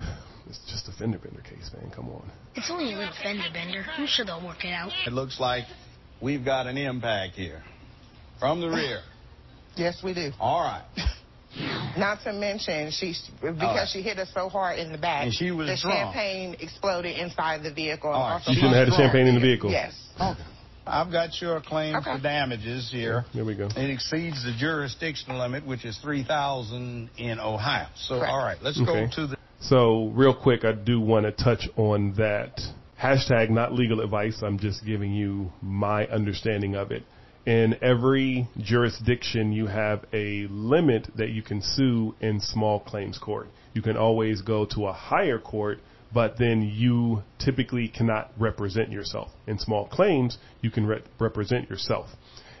it's 0.48 0.60
just 0.70 0.88
a 0.88 0.92
fender 0.92 1.18
bender 1.18 1.40
case, 1.42 1.70
man. 1.78 1.90
Come 1.94 2.08
on. 2.08 2.30
It's 2.54 2.70
only 2.70 2.92
a 2.92 2.96
little 2.96 3.14
fender 3.22 3.48
bender. 3.52 3.84
I'm 3.96 4.06
sure 4.06 4.24
they'll 4.24 4.44
work 4.44 4.64
it 4.64 4.72
out. 4.72 4.90
It 5.06 5.12
looks 5.12 5.38
like 5.38 5.64
we've 6.20 6.44
got 6.44 6.66
an 6.66 6.76
impact 6.76 7.34
here 7.34 7.62
from 8.40 8.60
the 8.60 8.68
rear. 8.68 9.00
yes, 9.76 10.00
we 10.02 10.14
do. 10.14 10.30
All 10.40 10.62
right. 10.62 10.84
Not 11.96 12.22
to 12.24 12.32
mention, 12.32 12.90
she 12.90 13.14
because 13.40 13.58
right. 13.58 13.88
she 13.90 14.02
hit 14.02 14.18
us 14.18 14.28
so 14.34 14.48
hard 14.48 14.78
in 14.78 14.92
the 14.92 14.98
back, 14.98 15.24
And 15.24 15.34
she 15.34 15.50
was 15.50 15.66
the 15.68 15.78
drunk. 15.80 15.96
champagne 16.14 16.56
exploded 16.60 17.18
inside 17.18 17.62
the 17.62 17.72
vehicle. 17.72 18.10
and 18.10 18.16
All 18.16 18.22
right. 18.28 18.32
also 18.34 18.50
You 18.50 18.56
shouldn't 18.56 18.74
have 18.76 18.86
had 18.86 18.92
the 18.92 18.96
champagne 18.96 19.26
in 19.26 19.34
the 19.34 19.40
vehicle. 19.40 19.70
Yes. 19.70 19.94
Okay. 20.20 20.42
I've 20.88 21.12
got 21.12 21.40
your 21.40 21.60
claim 21.60 21.96
Okay. 21.96 22.16
for 22.16 22.22
damages 22.22 22.90
here. 22.90 23.24
There 23.34 23.44
we 23.44 23.54
go. 23.54 23.66
It 23.76 23.90
exceeds 23.90 24.42
the 24.44 24.52
jurisdictional 24.52 25.38
limit, 25.38 25.66
which 25.66 25.84
is 25.84 25.98
three 25.98 26.22
thousand 26.24 27.10
in 27.16 27.38
Ohio. 27.38 27.86
So, 27.96 28.18
Correct. 28.18 28.32
all 28.32 28.38
right, 28.38 28.58
let's 28.62 28.80
Okay. 28.80 29.06
go 29.06 29.10
to 29.14 29.26
the. 29.28 29.36
So, 29.60 30.06
real 30.14 30.34
quick, 30.34 30.64
I 30.64 30.72
do 30.72 31.00
want 31.00 31.26
to 31.26 31.32
touch 31.32 31.68
on 31.76 32.12
that. 32.14 32.60
Hashtag 33.00 33.50
not 33.50 33.72
legal 33.72 34.00
advice. 34.00 34.42
I'm 34.42 34.58
just 34.58 34.84
giving 34.84 35.12
you 35.12 35.52
my 35.62 36.06
understanding 36.06 36.74
of 36.74 36.90
it. 36.90 37.04
In 37.46 37.76
every 37.80 38.46
jurisdiction, 38.60 39.52
you 39.52 39.66
have 39.66 40.04
a 40.12 40.46
limit 40.50 41.08
that 41.16 41.30
you 41.30 41.42
can 41.42 41.62
sue 41.62 42.14
in 42.20 42.40
small 42.40 42.80
claims 42.80 43.16
court. 43.18 43.48
You 43.72 43.82
can 43.82 43.96
always 43.96 44.42
go 44.42 44.64
to 44.66 44.86
a 44.86 44.92
higher 44.92 45.38
court, 45.38 45.78
but 46.12 46.38
then 46.38 46.62
you 46.62 47.22
typically 47.38 47.88
cannot 47.88 48.32
represent 48.38 48.90
yourself. 48.90 49.28
In 49.46 49.58
small 49.58 49.86
claims, 49.86 50.38
you 50.62 50.70
can 50.70 50.86
re- 50.86 51.02
represent 51.18 51.68
yourself. 51.68 52.08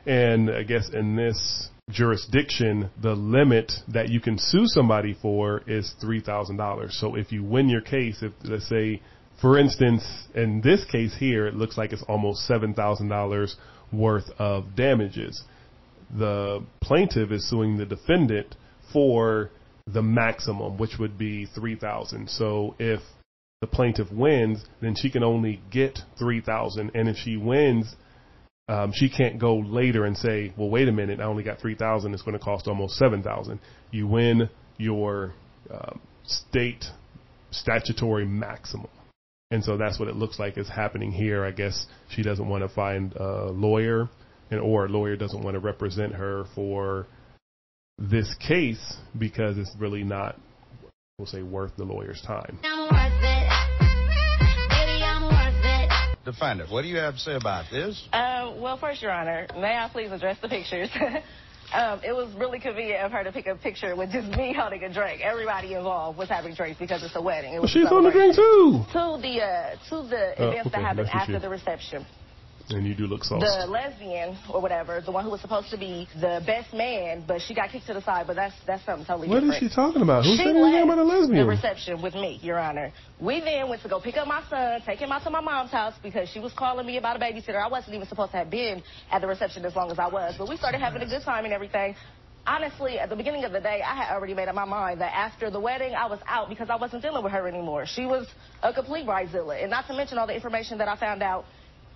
And 0.06 0.50
I 0.50 0.62
guess 0.62 0.90
in 0.92 1.16
this 1.16 1.68
jurisdiction, 1.90 2.90
the 3.00 3.14
limit 3.14 3.72
that 3.88 4.08
you 4.10 4.20
can 4.20 4.38
sue 4.38 4.66
somebody 4.66 5.16
for 5.20 5.62
is 5.66 5.94
$3,000. 6.02 6.92
So 6.92 7.14
if 7.14 7.32
you 7.32 7.42
win 7.42 7.68
your 7.68 7.80
case, 7.80 8.22
if 8.22 8.32
let's 8.44 8.68
say, 8.68 9.00
for 9.40 9.58
instance, 9.58 10.04
in 10.34 10.60
this 10.60 10.84
case 10.84 11.16
here, 11.18 11.46
it 11.46 11.54
looks 11.54 11.78
like 11.78 11.92
it's 11.92 12.04
almost 12.08 12.48
$7,000 12.48 13.54
worth 13.92 14.30
of 14.38 14.76
damages. 14.76 15.42
The 16.16 16.64
plaintiff 16.80 17.30
is 17.30 17.48
suing 17.48 17.76
the 17.78 17.86
defendant 17.86 18.56
for 18.92 19.50
the 19.86 20.02
maximum, 20.02 20.76
which 20.76 20.98
would 20.98 21.16
be 21.16 21.46
3000 21.46 22.28
So 22.28 22.74
if 22.78 23.00
the 23.60 23.66
plaintiff 23.66 24.10
wins, 24.12 24.64
then 24.80 24.94
she 24.94 25.10
can 25.10 25.22
only 25.22 25.60
get 25.70 25.98
3000 26.18 26.90
And 26.94 27.08
if 27.08 27.16
she 27.16 27.36
wins, 27.36 27.94
um, 28.68 28.92
she 28.94 29.08
can't 29.08 29.38
go 29.38 29.56
later 29.56 30.04
and 30.04 30.16
say, 30.16 30.52
well, 30.56 30.70
wait 30.70 30.88
a 30.88 30.92
minute, 30.92 31.20
I 31.20 31.24
only 31.24 31.42
got 31.42 31.60
3000 31.60 32.14
It's 32.14 32.22
going 32.22 32.38
to 32.38 32.44
cost 32.44 32.68
almost 32.68 32.96
7000 32.96 33.58
You 33.90 34.06
win 34.06 34.48
your 34.76 35.34
um, 35.70 36.00
state 36.24 36.84
statutory 37.50 38.26
maximum. 38.26 38.88
And 39.50 39.64
so 39.64 39.76
that's 39.78 39.98
what 39.98 40.08
it 40.08 40.16
looks 40.16 40.38
like 40.38 40.58
is 40.58 40.68
happening 40.68 41.10
here. 41.10 41.44
I 41.44 41.52
guess 41.52 41.86
she 42.10 42.22
doesn't 42.22 42.46
want 42.46 42.62
to 42.62 42.68
find 42.68 43.14
a 43.14 43.46
lawyer, 43.46 44.10
and 44.50 44.60
or 44.60 44.84
a 44.84 44.88
lawyer 44.88 45.16
doesn't 45.16 45.42
want 45.42 45.54
to 45.54 45.60
represent 45.60 46.14
her 46.14 46.44
for 46.54 47.06
this 47.98 48.34
case 48.46 48.96
because 49.18 49.56
it's 49.56 49.74
really 49.78 50.04
not, 50.04 50.38
we'll 51.18 51.26
say, 51.26 51.42
worth 51.42 51.72
the 51.76 51.84
lawyer's 51.84 52.22
time. 52.26 52.58
Defender, 56.32 56.66
what 56.68 56.82
do 56.82 56.88
you 56.88 56.98
have 56.98 57.14
to 57.14 57.20
say 57.20 57.34
about 57.36 57.64
this? 57.70 58.06
Um, 58.12 58.60
well, 58.60 58.76
first, 58.76 59.00
Your 59.00 59.10
Honor, 59.12 59.46
may 59.56 59.74
I 59.78 59.88
please 59.90 60.12
address 60.12 60.36
the 60.42 60.48
pictures? 60.48 60.90
um, 61.72 62.00
it 62.04 62.12
was 62.14 62.28
really 62.36 62.60
convenient 62.60 63.00
of 63.02 63.12
her 63.12 63.24
to 63.24 63.32
pick 63.32 63.46
a 63.46 63.54
picture 63.54 63.96
with 63.96 64.12
just 64.12 64.28
me 64.36 64.52
holding 64.54 64.84
a 64.84 64.92
drink. 64.92 65.22
Everybody 65.22 65.72
involved 65.72 66.18
was 66.18 66.28
having 66.28 66.52
drinks 66.54 66.78
because 66.78 67.02
it's 67.02 67.16
a 67.16 67.22
wedding. 67.22 67.52
It 67.54 67.56
Well, 67.56 67.62
was 67.62 67.70
she's 67.70 67.86
a 67.86 67.94
on 67.94 68.04
the 68.04 68.10
drink 68.10 68.34
too. 68.36 68.84
To 68.92 69.18
the 69.22 69.40
uh, 69.42 69.76
to 69.88 70.06
the 70.06 70.34
Oh, 70.36 70.48
events 70.50 70.66
okay, 70.66 70.70
that 70.76 70.82
happened 70.82 71.08
after 71.10 71.32
you- 71.32 71.38
the 71.38 71.48
reception. 71.48 72.04
And 72.70 72.86
you 72.86 72.94
do 72.94 73.06
look 73.06 73.24
sauced. 73.24 73.40
The 73.40 73.66
lesbian 73.66 74.36
or 74.52 74.60
whatever, 74.60 75.00
the 75.00 75.10
one 75.10 75.24
who 75.24 75.30
was 75.30 75.40
supposed 75.40 75.70
to 75.70 75.78
be 75.78 76.06
the 76.20 76.42
best 76.44 76.74
man, 76.74 77.24
but 77.26 77.40
she 77.40 77.54
got 77.54 77.70
kicked 77.70 77.86
to 77.86 77.94
the 77.94 78.02
side. 78.02 78.26
But 78.26 78.36
that's 78.36 78.54
that's 78.66 78.84
something 78.84 79.06
totally 79.06 79.28
What 79.28 79.42
is 79.42 79.50
different. 79.50 79.72
she 79.72 79.74
talking 79.74 80.02
about? 80.02 80.24
Who 80.24 80.32
she 80.32 80.36
said 80.38 80.54
anything 80.54 80.82
about 80.82 80.98
a 80.98 81.04
lesbian? 81.04 81.46
The 81.46 81.46
reception 81.46 82.02
with 82.02 82.14
me, 82.14 82.38
Your 82.42 82.58
Honor. 82.58 82.92
We 83.20 83.40
then 83.40 83.68
went 83.68 83.82
to 83.82 83.88
go 83.88 84.00
pick 84.00 84.16
up 84.16 84.26
my 84.26 84.42
son, 84.50 84.82
take 84.84 84.98
him 84.98 85.10
out 85.10 85.22
to 85.24 85.30
my 85.30 85.40
mom's 85.40 85.70
house 85.70 85.94
because 86.02 86.28
she 86.28 86.40
was 86.40 86.52
calling 86.52 86.86
me 86.86 86.98
about 86.98 87.16
a 87.16 87.18
babysitter. 87.18 87.56
I 87.62 87.68
wasn't 87.68 87.94
even 87.94 88.06
supposed 88.06 88.32
to 88.32 88.38
have 88.38 88.50
been 88.50 88.82
at 89.10 89.20
the 89.20 89.26
reception 89.26 89.64
as 89.64 89.74
long 89.74 89.90
as 89.90 89.98
I 89.98 90.08
was, 90.08 90.34
but 90.36 90.48
we 90.48 90.56
started 90.56 90.78
having 90.78 91.00
a 91.02 91.06
good 91.06 91.22
time 91.22 91.44
and 91.44 91.54
everything. 91.54 91.94
Honestly, 92.46 92.98
at 92.98 93.10
the 93.10 93.16
beginning 93.16 93.44
of 93.44 93.52
the 93.52 93.60
day, 93.60 93.82
I 93.84 93.94
had 93.94 94.14
already 94.14 94.32
made 94.32 94.48
up 94.48 94.54
my 94.54 94.64
mind 94.64 95.02
that 95.02 95.12
after 95.14 95.50
the 95.50 95.60
wedding, 95.60 95.94
I 95.94 96.06
was 96.06 96.18
out 96.26 96.48
because 96.48 96.70
I 96.70 96.76
wasn't 96.76 97.02
dealing 97.02 97.22
with 97.22 97.32
her 97.32 97.46
anymore. 97.46 97.84
She 97.86 98.06
was 98.06 98.26
a 98.62 98.72
complete 98.72 99.06
bridezilla, 99.06 99.60
and 99.60 99.70
not 99.70 99.86
to 99.88 99.94
mention 99.94 100.16
all 100.16 100.26
the 100.26 100.34
information 100.34 100.78
that 100.78 100.88
I 100.88 100.96
found 100.96 101.22
out 101.22 101.44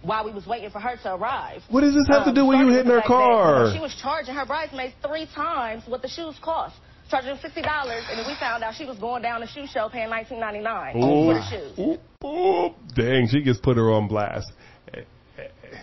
while 0.03 0.25
we 0.25 0.33
was 0.33 0.47
waiting 0.47 0.71
for 0.71 0.81
her 0.81 0.97
to 1.03 1.15
arrive. 1.15 1.63
What 1.71 1.83
does 1.83 1.95
this 1.95 2.07
have 2.11 2.25
to 2.25 2.31
Um, 2.31 2.35
do 2.35 2.47
with 2.47 2.59
you 2.59 2.69
hitting 2.69 2.91
her 2.91 2.99
fact 2.99 3.09
that, 3.09 3.15
car? 3.15 3.73
she 3.73 3.81
was 3.81 3.95
charging 3.95 4.35
her 4.35 4.45
bridesmaids 4.47 4.95
three 5.07 5.27
times 5.35 5.85
what 5.87 6.03
the 6.03 6.09
shoes 6.09 6.37
cost. 6.43 6.75
Charging 7.11 7.31
them 7.31 7.39
sixty 7.43 7.61
dollars, 7.61 8.05
and 8.09 8.19
then 8.19 8.27
we 8.27 8.35
found 8.41 8.65
out 8.65 8.75
she 8.75 8.87
was 8.87 8.97
going 8.99 9.23
down 9.23 9.41
the 9.41 9.47
shoe 9.47 9.67
show 9.67 9.89
paying 9.91 10.09
nineteen 10.09 10.41
ninety 10.41 10.61
nine 10.61 10.95
for 10.95 11.35
the 11.35 11.43
shoes. 11.51 11.79
Ooh, 11.79 12.27
ooh, 12.27 12.71
dang, 12.95 13.27
she 13.29 13.43
just 13.43 13.63
put 13.63 13.77
her 13.77 13.91
on 13.93 14.09
blast. 14.09 14.51
Eh, 14.95 15.01
eh, 15.37 15.43
eh. 15.43 15.79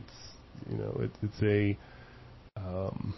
It's, 0.00 0.18
you 0.68 0.76
know, 0.78 1.00
it, 1.02 1.10
it's 1.22 1.40
a, 1.42 1.78
um, 2.56 3.14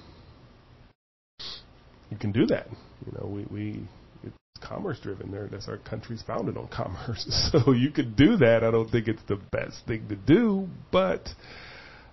you 2.10 2.18
can 2.18 2.32
do 2.32 2.44
that. 2.46 2.66
You 3.06 3.12
know, 3.12 3.26
we, 3.26 3.44
we 3.50 3.88
it's 4.24 4.36
commerce 4.66 4.98
driven 5.00 5.30
there. 5.30 5.48
That's 5.50 5.68
our 5.68 5.78
country's 5.78 6.22
founded 6.22 6.56
on 6.56 6.68
commerce. 6.68 7.26
So 7.52 7.72
you 7.72 7.90
could 7.90 8.16
do 8.16 8.36
that. 8.38 8.62
I 8.64 8.70
don't 8.70 8.90
think 8.90 9.08
it's 9.08 9.22
the 9.28 9.36
best 9.50 9.86
thing 9.86 10.08
to 10.08 10.16
do, 10.16 10.68
but 10.92 11.28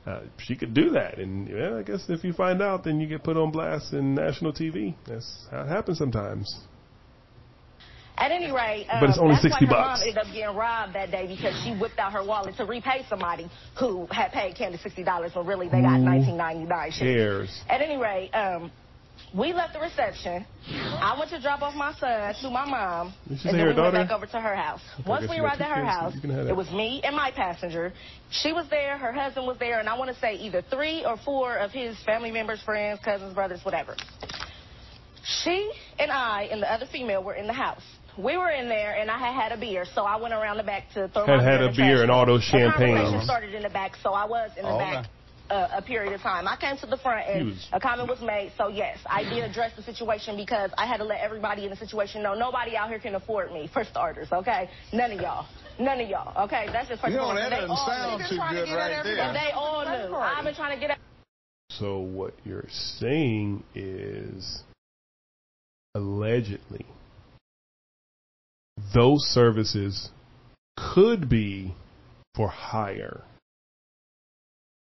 uh, 0.06 0.22
she 0.38 0.56
could 0.56 0.74
do 0.74 0.92
that. 0.92 1.20
And 1.20 1.48
yeah, 1.50 1.76
I 1.78 1.84
guess 1.84 2.06
if 2.10 2.24
you 2.24 2.34
find 2.34 2.62
out, 2.62 2.84
then 2.86 3.00
you 3.02 3.08
get 3.08 3.24
put 3.24 3.38
on 3.38 3.52
blast 3.52 3.94
in 3.94 4.16
national 4.16 4.54
TV. 4.54 4.96
That's 5.08 5.46
how 5.52 5.62
it 5.64 5.68
happens 5.68 5.98
sometimes. 5.98 6.56
At 8.20 8.32
any 8.32 8.52
rate, 8.52 8.88
um, 8.90 9.00
But 9.00 9.10
it's 9.12 9.20
only 9.20 9.36
that's 9.36 9.44
60 9.44 9.66
why 9.66 9.70
her 9.70 9.76
bucks. 9.76 10.00
mom 10.00 10.08
ended 10.08 10.18
up 10.18 10.34
getting 10.34 10.56
robbed 10.56 10.96
that 10.96 11.12
day 11.12 11.28
because 11.28 11.54
she 11.64 11.76
whipped 11.78 12.00
out 12.00 12.14
her 12.14 12.26
wallet 12.26 12.56
to 12.58 12.66
repay 12.66 13.06
somebody 13.08 13.48
who 13.80 14.08
had 14.10 14.32
paid 14.32 14.56
Candace 14.56 14.82
sixty 14.82 15.04
dollars 15.04 15.36
when 15.36 15.46
really 15.46 15.68
they 15.70 15.82
got 15.82 15.98
Who 15.98 16.04
nineteen 16.06 16.36
ninety 16.36 16.66
nine. 16.66 16.92
cares? 16.98 17.62
At 17.70 17.82
any 17.82 17.98
rate, 17.98 18.32
um, 18.32 18.72
we 19.36 19.54
left 19.54 19.74
the 19.74 19.80
reception. 19.80 20.46
I 20.70 21.16
went 21.18 21.30
to 21.32 21.42
drop 21.42 21.62
off 21.62 21.76
my 21.76 21.94
son 22.00 22.34
to 22.42 22.50
my 22.50 22.66
mom, 22.66 23.14
Did 23.28 23.40
she 23.40 23.50
and 23.50 23.60
then 23.60 23.68
her 23.68 23.74
we 23.74 23.82
went 23.82 23.94
back 23.94 24.12
over 24.12 24.26
to 24.26 24.40
her 24.40 24.56
house. 24.56 24.82
Okay, 25.02 25.10
Once 25.10 25.30
we 25.30 25.38
arrived 25.40 25.62
at 25.62 25.70
her 25.76 25.84
house, 25.86 26.16
you 26.16 26.22
can 26.22 26.30
have 26.32 26.46
that. 26.46 26.52
it 26.52 26.56
was 26.56 26.70
me 26.72 27.02
and 27.04 27.16
my 27.16 27.32
passenger. 27.32 27.94
She 28.32 28.54
was 28.54 28.68
there, 28.70 28.98
her 28.98 29.12
husband 29.12 29.46
was 29.46 29.58
there, 29.60 29.80
and 29.80 29.90
I 29.90 29.98
want 29.98 30.14
to 30.14 30.20
say 30.20 30.36
either 30.36 30.62
three 30.70 31.04
or 31.06 31.18
four 31.18 31.58
of 31.58 31.72
his 31.72 31.98
family 32.06 32.32
members, 32.32 32.62
friends, 32.64 33.00
cousins, 33.04 33.34
brothers, 33.34 33.60
whatever. 33.64 33.96
She 35.44 35.70
and 36.00 36.10
I 36.12 36.48
and 36.52 36.62
the 36.62 36.72
other 36.72 36.86
female 36.92 37.24
were 37.24 37.34
in 37.36 37.48
the 37.48 37.54
house. 37.54 37.82
We 38.18 38.36
were 38.38 38.50
in 38.50 38.68
there, 38.68 38.96
and 39.00 39.12
I 39.12 39.18
had 39.20 39.34
had 39.34 39.52
a 39.52 39.58
beer, 39.60 39.86
so 39.94 40.02
I 40.04 40.16
went 40.16 40.34
around 40.34 40.58
the 40.58 40.64
back 40.64 40.86
to 40.96 41.08
throw 41.10 41.26
Had 41.28 41.38
my 41.38 41.44
had 41.44 41.58
beer 41.60 41.66
a 41.66 41.68
in 41.68 41.72
the 41.72 41.78
beer 41.78 41.88
trash 41.98 42.02
and 42.04 42.12
all 42.12 42.26
can. 42.26 42.34
those 42.34 42.42
The 42.46 42.58
champagne. 42.58 42.96
conversation 42.96 43.26
started 43.26 43.54
in 43.54 43.62
the 43.64 43.70
back, 43.70 43.92
so 44.02 44.14
I 44.14 44.26
was 44.26 44.52
in 44.58 44.64
the 44.64 44.72
Oh, 44.72 44.80
back 44.80 45.06
uh, 45.50 45.70
a 45.74 45.82
period 45.82 46.14
of 46.14 46.22
time. 46.22 46.48
I 46.48 46.58
came 46.58 46.78
to 46.78 46.86
the 46.86 46.98
front, 46.98 47.28
and 47.28 47.50
Huge. 47.50 47.68
a 47.72 47.80
comment 47.80 48.10
was 48.10 48.22
made. 48.22 48.54
So 48.58 48.68
yes, 48.68 48.98
I 49.06 49.24
did 49.24 49.44
address 49.44 49.72
the 49.76 49.84
situation 49.84 50.38
because 50.38 50.72
I 50.78 50.86
had 50.86 50.98
to 50.98 51.04
let 51.04 51.22
everybody 51.22 51.64
in 51.66 51.70
the 51.70 51.76
situation 51.76 52.24
know 52.24 52.34
nobody 52.34 52.76
out 52.76 52.90
here 52.90 53.00
can 53.00 53.16
afford 53.16 53.52
me. 53.52 53.70
For 53.72 53.84
starters, 53.84 54.28
okay, 54.32 54.70
none 54.94 55.12
of 55.12 55.22
y'all. 55.22 55.48
None 55.80 56.02
of 56.02 56.10
y'all, 56.10 56.46
okay? 56.46 56.68
That's 56.72 56.90
just 56.90 57.02
first 57.02 57.12
You 57.12 57.20
know, 57.20 57.36
that 57.36 57.52
They 57.52 57.58
doesn't 57.58 57.78
sound 57.78 58.24
too 58.28 58.36
good 58.36 58.76
right 58.76 59.04
there. 59.04 59.20
And 59.20 59.36
they 59.36 59.52
all 59.54 59.86
knew. 59.86 60.16
I've 60.16 60.44
been 60.44 60.56
trying 60.56 60.80
to 60.80 60.88
get 60.88 60.98
So 61.70 62.00
what 62.00 62.34
you're 62.44 62.66
saying 62.70 63.64
is 63.76 64.64
allegedly 65.94 66.86
those 68.94 69.22
services 69.24 70.10
could 70.76 71.30
be 71.30 71.76
for 72.36 72.48
hire 72.48 73.24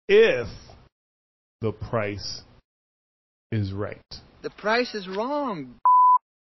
if 0.07 0.47
the 1.61 1.71
price 1.71 2.41
is 3.51 3.73
right. 3.73 4.01
The 4.41 4.49
price 4.49 4.93
is 4.93 5.07
wrong. 5.07 5.75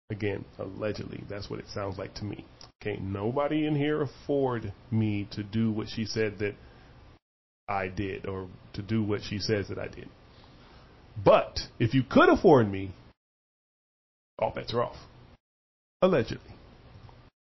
Again, 0.09 0.45
allegedly, 0.59 1.23
that's 1.29 1.49
what 1.49 1.59
it 1.59 1.67
sounds 1.73 1.97
like 1.97 2.13
to 2.15 2.25
me. 2.25 2.45
Can't 2.81 3.01
nobody 3.01 3.65
in 3.65 3.75
here 3.75 4.01
afford 4.01 4.73
me 4.91 5.27
to 5.31 5.43
do 5.43 5.71
what 5.71 5.87
she 5.87 6.05
said 6.05 6.39
that 6.39 6.55
I 7.67 7.87
did, 7.87 8.25
or 8.25 8.47
to 8.73 8.81
do 8.81 9.01
what 9.03 9.21
she 9.23 9.39
says 9.39 9.69
that 9.69 9.79
I 9.79 9.87
did. 9.87 10.09
But 11.23 11.59
if 11.79 11.93
you 11.93 12.03
could 12.03 12.29
afford 12.29 12.69
me, 12.69 12.91
all 14.37 14.51
bets 14.51 14.73
are 14.73 14.83
off. 14.83 14.97
Allegedly. 16.01 16.52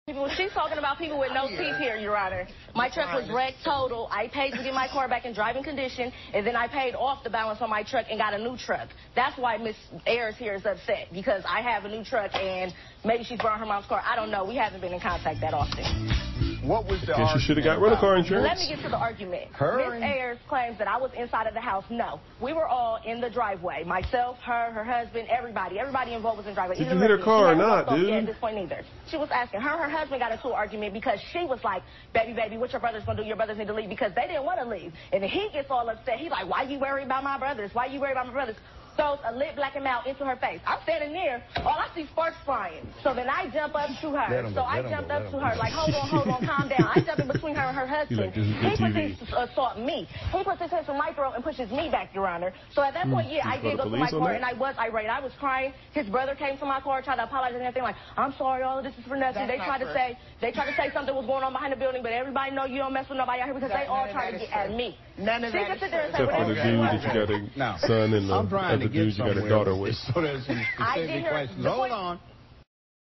People, 0.09 0.29
she's 0.37 0.53
talking 0.53 0.79
about 0.79 0.99
people 0.99 1.19
with 1.19 1.33
no 1.35 1.49
teeth 1.49 1.79
here, 1.81 1.97
Your 1.97 2.17
Honor. 2.17 2.47
My 2.77 2.89
truck 2.89 3.13
was 3.13 3.29
wrecked 3.29 3.57
total. 3.65 4.09
I 4.13 4.29
paid 4.29 4.53
to 4.53 4.63
get 4.63 4.73
my 4.73 4.87
car 4.87 5.09
back 5.09 5.25
in 5.25 5.35
driving 5.35 5.65
condition, 5.65 6.13
and 6.33 6.47
then 6.47 6.55
I 6.55 6.69
paid 6.69 6.95
off 6.95 7.25
the 7.25 7.31
balance 7.31 7.61
on 7.61 7.69
my 7.69 7.83
truck 7.83 8.07
and 8.09 8.17
got 8.17 8.33
a 8.33 8.39
new 8.39 8.57
truck. 8.57 8.89
That's 9.17 9.37
why 9.37 9.57
Miss 9.57 9.75
Ayers 10.07 10.37
here 10.37 10.55
is 10.55 10.65
upset 10.65 11.09
because 11.13 11.43
I 11.45 11.61
have 11.61 11.87
a 11.87 11.89
new 11.89 12.05
truck 12.05 12.33
and 12.37 12.73
maybe 13.05 13.25
she's 13.25 13.41
borrowing 13.41 13.59
her 13.59 13.67
mom's 13.67 13.87
car. 13.87 14.01
I 14.07 14.15
don't 14.15 14.31
know. 14.31 14.45
We 14.45 14.55
haven't 14.55 14.81
been 14.81 14.93
in 14.93 15.01
contact 15.01 15.41
that 15.41 15.55
often. 15.55 16.46
What 16.67 16.87
was 16.87 17.01
the 17.01 17.15
Guess 17.15 17.35
you 17.35 17.41
should 17.41 17.57
have 17.59 17.65
got 17.65 17.81
rental 17.81 18.01
car 18.01 18.17
insurance. 18.17 18.47
Let 18.47 18.59
me 18.59 18.75
get 18.75 18.83
to 18.83 18.91
the 18.91 18.99
argument. 18.99 19.53
Her 19.53 19.77
Miss 19.77 20.03
Ayers 20.03 20.39
claims 20.49 20.79
that 20.79 20.89
I 20.89 20.97
was 20.99 21.11
inside 21.17 21.47
of 21.47 21.55
the 21.55 21.61
house. 21.61 21.85
No, 21.91 22.21
we 22.41 22.53
were 22.53 22.67
all 22.67 22.99
in 23.07 23.21
the 23.21 23.31
driveway. 23.31 23.85
Myself, 23.85 24.39
her, 24.45 24.73
her 24.73 24.85
husband, 24.85 25.29
everybody. 25.31 25.79
Everybody 25.79 26.15
involved 26.15 26.39
was 26.39 26.47
in 26.47 26.53
the 26.53 26.55
driveway. 26.57 26.77
Did 26.77 26.87
Even 26.87 26.99
you 26.99 27.03
hit 27.03 27.11
her 27.11 27.23
car 27.23 27.53
or 27.53 27.55
not, 27.55 27.89
dude? 27.89 28.11
At 28.11 28.27
this 28.27 28.37
point, 28.39 28.59
either. 28.59 28.83
She 29.09 29.17
was 29.17 29.29
asking 29.31 29.61
her. 29.61 29.79
Her 29.79 29.89
husband 29.89 30.21
got 30.21 30.33
into 30.33 30.49
an 30.49 30.55
argument 30.55 30.93
because 30.93 31.21
she 31.33 31.45
was 31.45 31.61
like, 31.63 31.83
"Baby, 32.13 32.33
baby, 32.33 32.59
what 32.59 32.73
your 32.73 32.81
brothers 32.81 33.05
gonna 33.05 33.23
do? 33.23 33.27
Your 33.29 33.37
brothers 33.37 33.59
need 33.59 33.69
to 33.69 33.75
leave 33.75 33.89
because 33.89 34.13
they 34.15 34.27
didn't 34.27 34.45
want 34.45 34.59
to 34.59 34.67
leave." 34.67 34.93
And 35.13 35.23
he 35.23 35.49
gets 35.53 35.71
all 35.71 35.89
upset. 35.89 36.19
He's 36.19 36.31
like, 36.31 36.49
"Why 36.49 36.63
you 36.63 36.81
worried 36.81 37.07
about 37.07 37.23
my 37.23 37.39
brothers? 37.39 37.71
Why 37.75 37.87
you 37.87 38.01
worried 38.01 38.13
about 38.13 38.27
my 38.27 38.33
brothers?" 38.33 38.57
Throws 38.97 39.19
a 39.25 39.33
lit 39.33 39.57
black 39.57 39.77
and 39.77 39.87
out 39.87 40.07
into 40.07 40.25
her 40.25 40.37
face. 40.37 40.61
I'm 40.67 40.79
standing 40.83 41.13
there. 41.13 41.43
All 41.57 41.77
I 41.77 41.89
see 41.95 42.07
sparks 42.07 42.37
flying. 42.45 42.81
So 43.03 43.13
then 43.13 43.29
I 43.29 43.45
jump 43.53 43.75
up 43.77 43.91
to 44.01 44.09
her. 44.17 44.27
Let 44.33 44.45
'em 44.47 44.55
so 44.57 44.61
go, 44.61 44.63
I 44.65 44.77
let 44.77 44.85
'em 44.87 44.91
jumped 44.91 45.09
go, 45.09 45.15
up 45.17 45.31
to 45.31 45.39
her 45.39 45.53
go. 45.53 45.59
like, 45.61 45.73
"Hold 45.73 45.95
on, 45.95 46.09
hold 46.09 46.29
on, 46.29 46.41
calm 46.47 46.69
down." 46.69 46.89
I 46.89 47.01
jump 47.05 47.21
in 47.21 47.29
between 47.29 47.55
her 47.57 47.69
and 47.69 47.77
her 47.77 47.87
husband. 47.99 48.21
like, 48.21 48.35
"This 48.35 48.47
is 48.47 48.55
good 48.57 48.73
he 48.73 48.77
puts 48.81 48.97
TV." 48.97 49.09
his 49.21 49.33
assault 49.37 49.77
me. 49.79 50.09
He 50.33 50.45
puts 50.45 50.63
his 50.63 50.71
hands 50.71 50.89
on 50.89 50.97
my 50.97 51.13
throat 51.13 51.33
and 51.37 51.45
pushes 51.45 51.71
me 51.71 51.91
back, 51.91 52.15
Your 52.15 52.27
Honor. 52.27 52.55
So 52.73 52.83
at 52.83 52.95
that 52.95 53.05
Hmm. 53.05 53.13
point, 53.21 53.29
yeah, 53.29 53.45
Did 53.45 53.53
I 53.53 53.55
you 53.57 53.61
call 53.61 53.71
did 53.71 53.77
go 53.77 53.85
to 53.85 53.91
my 53.91 53.97
police 53.99 54.11
car 54.17 54.29
that? 54.33 54.37
and 54.37 54.45
I 54.47 54.53
was 54.55 54.75
irate. 54.79 55.11
I 55.11 55.21
was 55.21 55.33
crying. 55.39 55.73
His 55.93 56.07
brother 56.09 56.35
came 56.35 56.57
to 56.59 56.65
my 56.65 56.81
car, 56.81 57.03
tried 57.03 57.17
to 57.17 57.25
apologize 57.25 57.55
and 57.55 57.63
everything. 57.69 57.83
Like, 57.85 57.97
I'm 58.17 58.33
sorry, 58.39 58.63
all 58.63 58.79
of 58.79 58.85
this 58.85 58.97
is 58.97 59.05
for 59.05 59.17
nothing. 59.17 59.47
That's 59.47 59.51
they 59.53 59.59
not 59.59 59.67
tried 59.67 59.81
to 59.85 59.93
say 59.93 60.17
they 60.41 60.53
tried 60.53 60.67
to 60.73 60.75
say 60.77 60.91
something 60.95 61.15
was 61.15 61.27
going 61.27 61.45
on 61.45 61.53
behind 61.53 61.73
the 61.73 61.77
building, 61.77 62.03
but 62.03 62.13
everybody 62.13 62.51
know 62.51 62.65
you 62.65 62.79
don't 62.79 62.95
mess 62.95 63.09
with 63.11 63.19
nobody 63.19 63.41
out 63.43 63.47
here 63.47 63.55
because 63.55 63.69
That- 63.71 63.81
they 63.85 63.87
all 63.87 64.07
none 64.07 64.09
of 64.09 64.13
tried 64.15 64.31
to 64.31 64.37
is 64.37 64.49
get 64.49 64.57
at 64.57 64.71
me. 64.71 64.97
None 65.19 65.45
of 65.45 65.53
She 65.53 65.59
that 65.59 65.67
can 65.67 65.77
is 65.77 65.81
sit 65.81 65.91
there 65.91 66.01
and 66.07 66.15
true. 66.15 66.25
say 66.25 66.25
Except 66.27 66.39
for 66.39 66.49
the 66.49 66.55
dude 66.55 66.81
that 66.81 67.03
you 67.03 67.27
got 67.27 67.31
a 67.31 67.59
Now, 67.59 67.77
son 67.79 68.13
and 68.15 68.29
the 68.29 68.35
I'm 68.35 68.49
trying 68.49 68.75
other 68.81 68.89
dude 68.89 69.13
you 69.13 69.19
got 69.19 69.37
a 69.37 69.49
daughter 69.49 69.73
with 69.75 69.81
with. 69.81 69.95
So 70.15 70.21
there's 70.21 70.45
some 70.47 70.63
I 70.79 70.99
did 70.99 71.07
specific 71.09 71.31
questions. 71.31 71.67
Hold 71.67 71.91
on. 71.91 72.21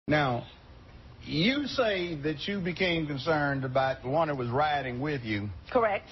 Now, 0.07 0.47
you 1.23 1.65
say 1.67 2.15
that 2.23 2.47
you 2.47 2.59
became 2.59 3.05
concerned 3.05 3.63
about 3.63 4.01
the 4.01 4.09
one 4.09 4.29
that 4.29 4.37
was 4.37 4.49
riding 4.49 4.99
with 4.99 5.23
you, 5.23 5.49
Correct. 5.71 6.07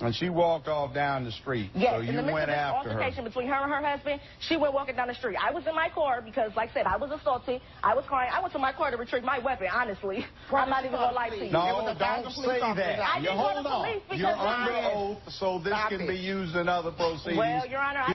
And 0.00 0.14
she 0.14 0.28
walked 0.28 0.68
off 0.68 0.94
down 0.94 1.24
the 1.24 1.32
street. 1.32 1.70
Yes, 1.74 1.94
so 1.94 2.00
in 2.00 2.06
you 2.06 2.12
the 2.12 2.22
midst 2.22 2.32
went 2.34 2.50
of 2.50 2.54
this 2.54 2.56
after 2.56 2.88
her. 2.90 2.94
altercation 2.94 3.24
between 3.24 3.48
her 3.48 3.54
and 3.54 3.72
her 3.72 3.82
husband, 3.82 4.20
she 4.40 4.56
went 4.56 4.72
walking 4.74 4.94
down 4.96 5.08
the 5.08 5.14
street. 5.14 5.36
I 5.42 5.50
was 5.52 5.66
in 5.66 5.74
my 5.74 5.88
car 5.88 6.22
because, 6.22 6.52
like 6.56 6.70
I 6.70 6.74
said, 6.74 6.86
I 6.86 6.96
was 6.96 7.10
assaulted. 7.10 7.60
I 7.82 7.94
was 7.94 8.04
crying. 8.06 8.30
I 8.32 8.40
went 8.40 8.52
to 8.52 8.58
my 8.58 8.72
car 8.72 8.90
to 8.90 8.96
retrieve 8.96 9.24
my 9.24 9.38
weapon, 9.38 9.66
honestly. 9.72 10.24
I'm 10.52 10.70
not 10.70 10.84
even 10.84 10.96
going 10.98 11.08
to 11.10 11.14
lie 11.14 11.30
to 11.30 11.36
you. 11.36 11.50
No, 11.50 11.64
There 11.64 11.74
was 11.74 11.96
a 11.96 11.98
don't 11.98 12.24
thousand 12.24 12.42
say 12.44 12.60
officers 12.60 12.76
that. 12.76 12.98
out 13.00 13.16
I 13.16 13.18
You 13.18 13.22
didn't 13.22 13.36
go 13.36 13.48
to 13.48 13.54
hold 13.54 13.66
on. 13.66 14.18
You're 14.18 14.28
I- 14.28 14.64
under 14.64 14.96
oath, 14.96 15.18
so 15.32 15.58
this 15.58 15.72
Stop 15.72 15.88
can 15.90 16.00
it. 16.02 16.08
be 16.08 16.16
used 16.16 16.54
in 16.56 16.68
other 16.68 16.92
proceedings. 16.92 17.38
Well, 17.38 17.66
Your 17.66 17.80
Honor, 17.80 18.00
I 18.06 18.14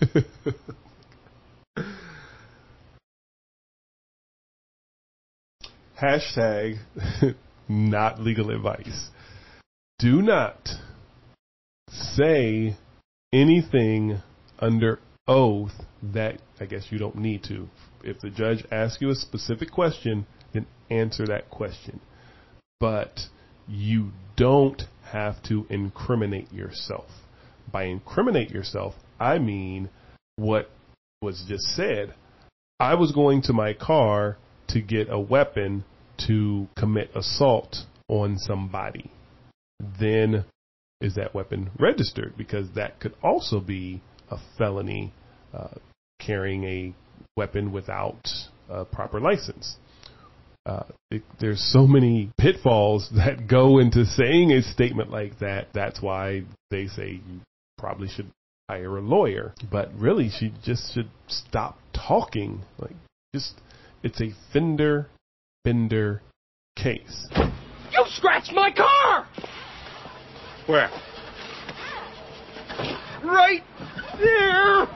Hashtag 6.00 6.76
not 7.68 8.20
legal 8.20 8.50
advice. 8.50 9.08
Do 9.98 10.22
not 10.22 10.56
say 11.94 12.76
anything 13.32 14.22
under 14.58 15.00
oath 15.26 15.72
that 16.02 16.40
I 16.60 16.66
guess 16.66 16.86
you 16.90 16.98
don't 16.98 17.16
need 17.16 17.42
to. 17.44 17.68
If 18.02 18.20
the 18.20 18.30
judge 18.30 18.64
asks 18.70 19.00
you 19.00 19.10
a 19.10 19.14
specific 19.14 19.70
question, 19.70 20.26
then 20.52 20.66
answer 20.90 21.26
that 21.26 21.50
question. 21.50 22.00
But 22.80 23.20
you 23.66 24.12
don't 24.36 24.82
have 25.10 25.42
to 25.44 25.66
incriminate 25.70 26.52
yourself. 26.52 27.06
By 27.70 27.84
incriminate 27.84 28.50
yourself, 28.50 28.94
I 29.18 29.38
mean 29.38 29.88
what 30.36 30.70
was 31.22 31.44
just 31.48 31.64
said. 31.64 32.14
I 32.78 32.94
was 32.94 33.12
going 33.12 33.42
to 33.42 33.52
my 33.52 33.72
car 33.72 34.36
to 34.68 34.80
get 34.80 35.08
a 35.08 35.18
weapon 35.18 35.84
to 36.26 36.68
commit 36.76 37.10
assault 37.14 37.76
on 38.08 38.36
somebody. 38.38 39.10
Then 40.00 40.44
is 41.00 41.14
that 41.16 41.34
weapon 41.34 41.70
registered? 41.78 42.36
Because 42.36 42.68
that 42.74 43.00
could 43.00 43.14
also 43.22 43.60
be 43.60 44.02
a 44.30 44.36
felony 44.56 45.12
uh, 45.52 45.74
carrying 46.20 46.64
a 46.64 46.94
weapon 47.36 47.72
without 47.72 48.28
a 48.68 48.84
proper 48.84 49.20
license. 49.20 49.76
Uh, 50.66 50.84
it, 51.10 51.22
there's 51.40 51.62
so 51.72 51.86
many 51.86 52.30
pitfalls 52.38 53.10
that 53.16 53.46
go 53.46 53.78
into 53.78 54.04
saying 54.04 54.52
a 54.52 54.62
statement 54.62 55.10
like 55.10 55.38
that. 55.40 55.68
That's 55.74 56.00
why 56.00 56.44
they 56.70 56.86
say 56.86 57.20
you 57.28 57.40
probably 57.78 58.08
should 58.08 58.30
hire 58.68 58.96
a 58.96 59.00
lawyer. 59.00 59.54
But 59.70 59.92
really, 59.94 60.30
she 60.30 60.52
just 60.62 60.94
should 60.94 61.10
stop 61.28 61.78
talking. 61.92 62.62
Like, 62.78 62.96
just 63.34 63.54
it's 64.02 64.20
a 64.20 64.30
fender 64.52 65.08
bender 65.64 66.22
case. 66.76 67.26
You 67.92 68.04
scratched 68.06 68.52
my 68.52 68.70
car! 68.70 69.26
Where? 70.66 70.90
Right 73.22 73.62
there! 74.18 74.86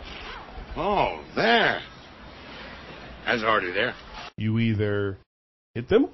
Oh, 0.76 1.22
there. 1.36 1.82
That's 3.26 3.42
already 3.42 3.72
there. 3.72 3.94
You 4.38 4.58
either 4.58 5.18
hit 5.74 5.88
them 5.88 6.08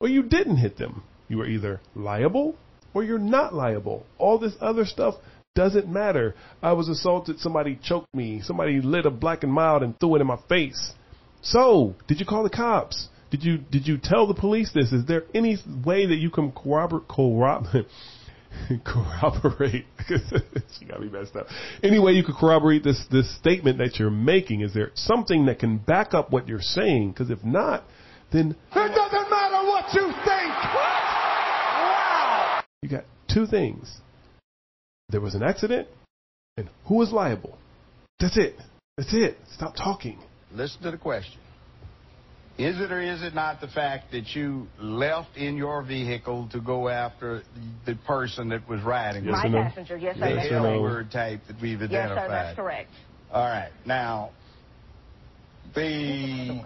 or 0.00 0.08
you 0.08 0.24
didn't 0.24 0.56
hit 0.56 0.78
them. 0.78 1.02
You 1.28 1.40
are 1.42 1.46
either 1.46 1.80
liable 1.94 2.56
or 2.92 3.04
you're 3.04 3.18
not 3.18 3.54
liable. 3.54 4.04
All 4.18 4.38
this 4.38 4.54
other 4.60 4.84
stuff 4.84 5.14
doesn't 5.54 5.88
matter. 5.88 6.34
I 6.62 6.72
was 6.72 6.88
assaulted, 6.88 7.38
somebody 7.38 7.78
choked 7.82 8.12
me, 8.14 8.40
somebody 8.42 8.80
lit 8.80 9.06
a 9.06 9.10
black 9.10 9.44
and 9.44 9.52
mild 9.52 9.82
and 9.82 9.98
threw 10.00 10.16
it 10.16 10.20
in 10.20 10.26
my 10.26 10.38
face. 10.48 10.92
So, 11.42 11.94
did 12.08 12.18
you 12.18 12.26
call 12.26 12.42
the 12.42 12.50
cops? 12.50 13.08
Did 13.30 13.44
you 13.44 13.58
did 13.58 13.86
you 13.86 13.98
tell 14.02 14.26
the 14.26 14.34
police 14.34 14.72
this? 14.74 14.92
Is 14.92 15.04
there 15.06 15.24
any 15.34 15.58
way 15.84 16.06
that 16.06 16.16
you 16.16 16.30
can 16.30 16.50
corroborate 16.50 17.08
corroborate 17.08 17.86
corroborate? 18.84 19.86
she 20.78 20.84
got 20.84 21.00
me 21.00 21.08
messed 21.08 21.36
up. 21.36 21.46
Any 21.82 21.98
way 21.98 22.12
you 22.12 22.22
could 22.22 22.36
corroborate 22.36 22.84
this 22.84 23.04
this 23.10 23.34
statement 23.38 23.78
that 23.78 23.98
you're 23.98 24.10
making? 24.10 24.60
Is 24.60 24.74
there 24.74 24.90
something 24.94 25.46
that 25.46 25.58
can 25.58 25.78
back 25.78 26.14
up 26.14 26.30
what 26.30 26.48
you're 26.48 26.60
saying? 26.60 27.12
Because 27.12 27.30
if 27.30 27.42
not, 27.44 27.84
then 28.32 28.56
it 28.74 28.94
doesn't 28.94 29.30
matter 29.30 29.66
what 29.66 29.92
you 29.94 30.06
think. 30.24 30.54
Wow! 30.74 32.62
You 32.82 32.88
got 32.88 33.04
two 33.32 33.46
things. 33.46 34.00
There 35.10 35.20
was 35.20 35.34
an 35.34 35.42
accident, 35.42 35.88
and 36.56 36.68
who 36.86 37.02
is 37.02 37.12
liable? 37.12 37.56
That's 38.20 38.36
it. 38.36 38.56
That's 38.96 39.14
it. 39.14 39.38
Stop 39.54 39.74
talking. 39.76 40.18
Listen 40.52 40.82
to 40.82 40.90
the 40.90 40.98
question. 40.98 41.38
Is 42.58 42.80
it 42.80 42.90
or 42.90 43.00
is 43.00 43.22
it 43.22 43.34
not 43.34 43.60
the 43.60 43.68
fact 43.68 44.10
that 44.10 44.34
you 44.34 44.66
left 44.80 45.36
in 45.36 45.56
your 45.56 45.80
vehicle 45.84 46.48
to 46.50 46.60
go 46.60 46.88
after 46.88 47.44
the 47.86 47.94
person 48.04 48.48
that 48.48 48.68
was 48.68 48.82
riding? 48.82 49.24
Yes 49.24 49.32
My 49.44 49.48
passenger, 49.48 49.96
yes, 49.96 50.16
sir. 50.18 50.34
The 50.34 50.54
L 50.54 50.62
no. 50.64 50.82
word 50.82 51.12
type 51.12 51.40
that 51.46 51.60
we've 51.62 51.80
identified. 51.80 52.16
Yes, 52.16 52.18
sir, 52.18 52.28
that's 52.28 52.56
correct. 52.56 52.90
All 53.30 53.46
right. 53.46 53.70
Now, 53.86 54.30
the 55.76 56.64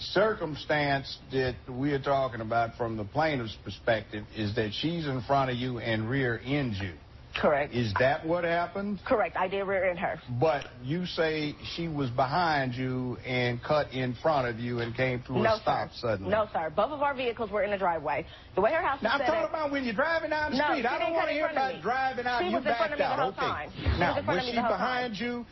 circumstance 0.00 1.18
that 1.30 1.54
we're 1.68 2.02
talking 2.02 2.40
about 2.40 2.76
from 2.76 2.96
the 2.96 3.04
plaintiff's 3.04 3.56
perspective 3.62 4.24
is 4.36 4.56
that 4.56 4.72
she's 4.72 5.06
in 5.06 5.22
front 5.22 5.50
of 5.50 5.56
you 5.56 5.78
and 5.78 6.10
rear 6.10 6.40
ends 6.44 6.76
you. 6.80 6.94
Correct. 7.36 7.74
Is 7.74 7.92
that 7.98 8.26
what 8.26 8.44
happened? 8.44 9.00
Correct. 9.06 9.36
I 9.36 9.48
did 9.48 9.62
rear 9.62 9.88
end 9.88 9.98
her. 9.98 10.20
But 10.40 10.66
you 10.82 11.06
say 11.06 11.54
she 11.76 11.88
was 11.88 12.10
behind 12.10 12.74
you 12.74 13.16
and 13.24 13.62
cut 13.62 13.92
in 13.92 14.14
front 14.22 14.48
of 14.48 14.58
you 14.58 14.80
and 14.80 14.94
came 14.94 15.22
to 15.24 15.38
no, 15.38 15.54
a 15.54 15.60
stop 15.60 15.90
sir. 15.92 16.08
suddenly. 16.08 16.30
No, 16.30 16.48
sir. 16.52 16.72
Both 16.74 16.90
of 16.90 17.02
our 17.02 17.14
vehicles 17.14 17.50
were 17.50 17.62
in 17.62 17.70
the 17.70 17.78
driveway. 17.78 18.26
The 18.54 18.60
way 18.60 18.72
her 18.72 18.82
house 18.82 19.02
now, 19.02 19.12
was 19.12 19.20
I'm 19.22 19.26
talking 19.26 19.48
about 19.48 19.70
when 19.70 19.84
you're 19.84 19.94
driving 19.94 20.30
down 20.30 20.52
the 20.52 20.58
no, 20.58 20.64
street. 20.64 20.86
I 20.86 20.98
don't 20.98 21.14
want 21.14 21.28
to 21.28 21.34
hear 21.34 21.46
about 21.46 21.82
driving 21.82 22.26
out 22.26 22.40
she 22.40 22.48
you 22.48 22.56
was 22.56 22.66
in 22.66 22.74
front 22.74 22.78
backed 22.78 22.92
of 22.92 22.98
me 22.98 23.04
out. 23.04 23.16
the 23.16 23.22
whole 23.22 23.30
okay. 23.32 23.40
Time. 23.40 23.98
Now, 23.98 24.14
she 24.14 24.26
was, 24.26 24.36
was 24.36 24.44
she 24.46 24.56
behind 24.56 25.14
time. 25.14 25.26
you 25.26 25.46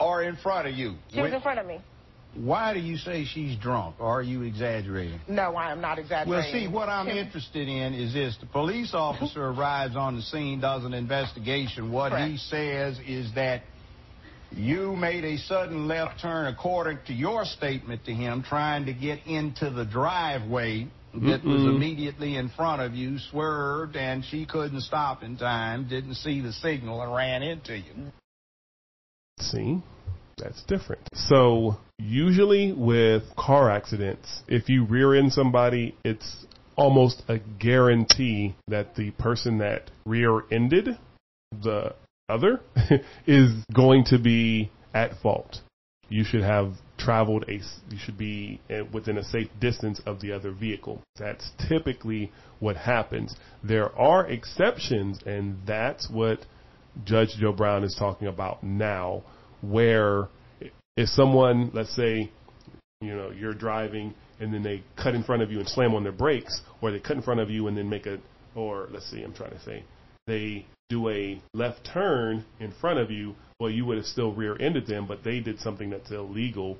or 0.00 0.22
in 0.22 0.36
front 0.36 0.68
of 0.68 0.74
you? 0.74 0.94
She 1.12 1.20
was 1.20 1.32
in 1.32 1.40
front 1.40 1.58
of 1.58 1.66
me. 1.66 1.80
Why 2.34 2.72
do 2.72 2.80
you 2.80 2.96
say 2.96 3.24
she's 3.24 3.58
drunk? 3.58 3.96
Or 3.98 4.20
are 4.20 4.22
you 4.22 4.42
exaggerating? 4.42 5.20
No, 5.28 5.54
I 5.54 5.70
am 5.70 5.80
not 5.80 5.98
exaggerating. 5.98 6.30
Well, 6.30 6.52
see, 6.52 6.66
what 6.66 6.88
I'm 6.88 7.08
interested 7.08 7.68
in 7.68 7.92
is 7.92 8.14
this. 8.14 8.36
The 8.40 8.46
police 8.46 8.94
officer 8.94 9.44
arrives 9.44 9.96
on 9.96 10.16
the 10.16 10.22
scene, 10.22 10.60
does 10.60 10.84
an 10.84 10.94
investigation. 10.94 11.92
What 11.92 12.12
Correct. 12.12 12.30
he 12.30 12.38
says 12.38 12.98
is 13.06 13.34
that 13.34 13.62
you 14.50 14.96
made 14.96 15.24
a 15.24 15.36
sudden 15.38 15.88
left 15.88 16.20
turn, 16.20 16.46
according 16.46 16.98
to 17.06 17.12
your 17.12 17.44
statement 17.44 18.04
to 18.06 18.12
him, 18.12 18.42
trying 18.42 18.86
to 18.86 18.94
get 18.94 19.26
into 19.26 19.70
the 19.70 19.84
driveway 19.84 20.88
that 21.14 21.44
was 21.44 21.60
Mm-mm. 21.60 21.76
immediately 21.76 22.36
in 22.36 22.48
front 22.50 22.80
of 22.80 22.94
you, 22.94 23.18
swerved, 23.30 23.96
and 23.96 24.24
she 24.24 24.46
couldn't 24.46 24.80
stop 24.80 25.22
in 25.22 25.36
time, 25.36 25.86
didn't 25.86 26.14
see 26.14 26.40
the 26.40 26.52
signal, 26.52 27.02
and 27.02 27.14
ran 27.14 27.42
into 27.42 27.76
you. 27.76 27.92
See? 29.38 29.82
That's 30.42 30.62
different. 30.64 31.02
So, 31.14 31.76
usually 31.98 32.72
with 32.72 33.22
car 33.36 33.70
accidents, 33.70 34.42
if 34.48 34.68
you 34.68 34.84
rear 34.84 35.14
end 35.14 35.32
somebody, 35.32 35.96
it's 36.04 36.46
almost 36.76 37.22
a 37.28 37.38
guarantee 37.38 38.56
that 38.66 38.96
the 38.96 39.12
person 39.12 39.58
that 39.58 39.90
rear 40.04 40.42
ended 40.50 40.98
the 41.62 41.94
other 42.28 42.60
is 43.26 43.50
going 43.72 44.04
to 44.06 44.18
be 44.18 44.70
at 44.94 45.12
fault. 45.22 45.58
You 46.08 46.24
should 46.24 46.42
have 46.42 46.74
traveled 46.98 47.44
a, 47.48 47.60
you 47.90 47.98
should 47.98 48.18
be 48.18 48.60
uh, 48.70 48.84
within 48.92 49.18
a 49.18 49.24
safe 49.24 49.48
distance 49.60 50.00
of 50.06 50.20
the 50.20 50.32
other 50.32 50.50
vehicle. 50.50 51.02
That's 51.18 51.50
typically 51.68 52.32
what 52.58 52.76
happens. 52.76 53.36
There 53.62 53.96
are 53.96 54.26
exceptions, 54.26 55.20
and 55.24 55.58
that's 55.66 56.10
what 56.10 56.46
Judge 57.04 57.36
Joe 57.38 57.52
Brown 57.52 57.84
is 57.84 57.94
talking 57.98 58.28
about 58.28 58.62
now 58.62 59.22
where 59.62 60.28
if 60.96 61.08
someone, 61.08 61.70
let's 61.72 61.94
say, 61.96 62.30
you 63.00 63.16
know, 63.16 63.30
you're 63.30 63.54
driving 63.54 64.14
and 64.40 64.52
then 64.52 64.62
they 64.62 64.82
cut 64.96 65.14
in 65.14 65.22
front 65.22 65.42
of 65.42 65.50
you 65.50 65.58
and 65.58 65.68
slam 65.68 65.94
on 65.94 66.02
their 66.02 66.12
brakes, 66.12 66.60
or 66.80 66.90
they 66.90 67.00
cut 67.00 67.16
in 67.16 67.22
front 67.22 67.40
of 67.40 67.48
you 67.48 67.68
and 67.68 67.76
then 67.76 67.88
make 67.88 68.06
a, 68.06 68.18
or 68.54 68.88
let's 68.90 69.10
see, 69.10 69.22
I'm 69.22 69.32
trying 69.32 69.52
to 69.52 69.60
say, 69.62 69.84
they 70.26 70.66
do 70.88 71.08
a 71.08 71.40
left 71.54 71.88
turn 71.92 72.44
in 72.60 72.72
front 72.80 72.98
of 72.98 73.10
you, 73.10 73.34
well, 73.60 73.70
you 73.70 73.86
would 73.86 73.96
have 73.96 74.06
still 74.06 74.32
rear-ended 74.32 74.86
them, 74.86 75.06
but 75.06 75.22
they 75.24 75.40
did 75.40 75.60
something 75.60 75.90
that's 75.90 76.10
illegal, 76.10 76.76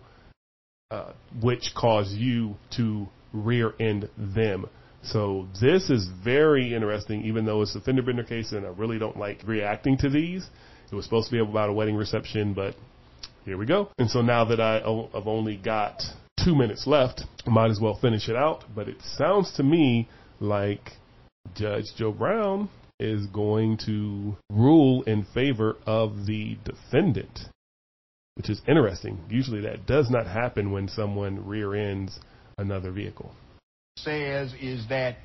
uh, 0.90 1.12
which 1.40 1.70
caused 1.76 2.12
you 2.12 2.56
to 2.76 3.06
rear-end 3.32 4.08
them. 4.18 4.66
So 5.04 5.48
this 5.60 5.90
is 5.90 6.08
very 6.24 6.74
interesting, 6.74 7.24
even 7.24 7.44
though 7.44 7.62
it's 7.62 7.74
a 7.74 7.80
fender 7.80 8.02
bender 8.02 8.24
case, 8.24 8.52
and 8.52 8.66
I 8.66 8.70
really 8.70 8.98
don't 8.98 9.16
like 9.16 9.42
reacting 9.46 9.96
to 9.98 10.10
these. 10.10 10.46
It 10.92 10.94
was 10.94 11.06
supposed 11.06 11.28
to 11.28 11.32
be 11.32 11.38
about 11.38 11.70
a 11.70 11.72
wedding 11.72 11.96
reception, 11.96 12.52
but 12.52 12.74
here 13.46 13.56
we 13.56 13.64
go. 13.64 13.88
And 13.98 14.10
so 14.10 14.20
now 14.20 14.44
that 14.44 14.60
I, 14.60 14.74
have 14.74 15.26
only 15.26 15.56
got 15.56 16.02
two 16.44 16.54
minutes 16.54 16.86
left, 16.86 17.22
I 17.46 17.50
might 17.50 17.70
as 17.70 17.80
well 17.80 17.98
finish 17.98 18.28
it 18.28 18.36
out. 18.36 18.64
But 18.74 18.88
it 18.88 18.98
sounds 19.16 19.52
to 19.54 19.62
me 19.62 20.10
like 20.38 20.90
Judge 21.54 21.86
Joe 21.96 22.12
Brown 22.12 22.68
is 23.00 23.26
going 23.28 23.78
to 23.86 24.36
rule 24.50 25.02
in 25.04 25.24
favor 25.32 25.76
of 25.86 26.26
the 26.26 26.58
defendant, 26.62 27.40
which 28.34 28.50
is 28.50 28.60
interesting. 28.68 29.18
Usually 29.30 29.62
that 29.62 29.86
does 29.86 30.10
not 30.10 30.26
happen 30.26 30.72
when 30.72 30.88
someone 30.88 31.46
rear 31.46 31.74
ends 31.74 32.20
another 32.58 32.92
vehicle. 32.92 33.34
Says 33.96 34.52
is 34.60 34.86
that 34.90 35.16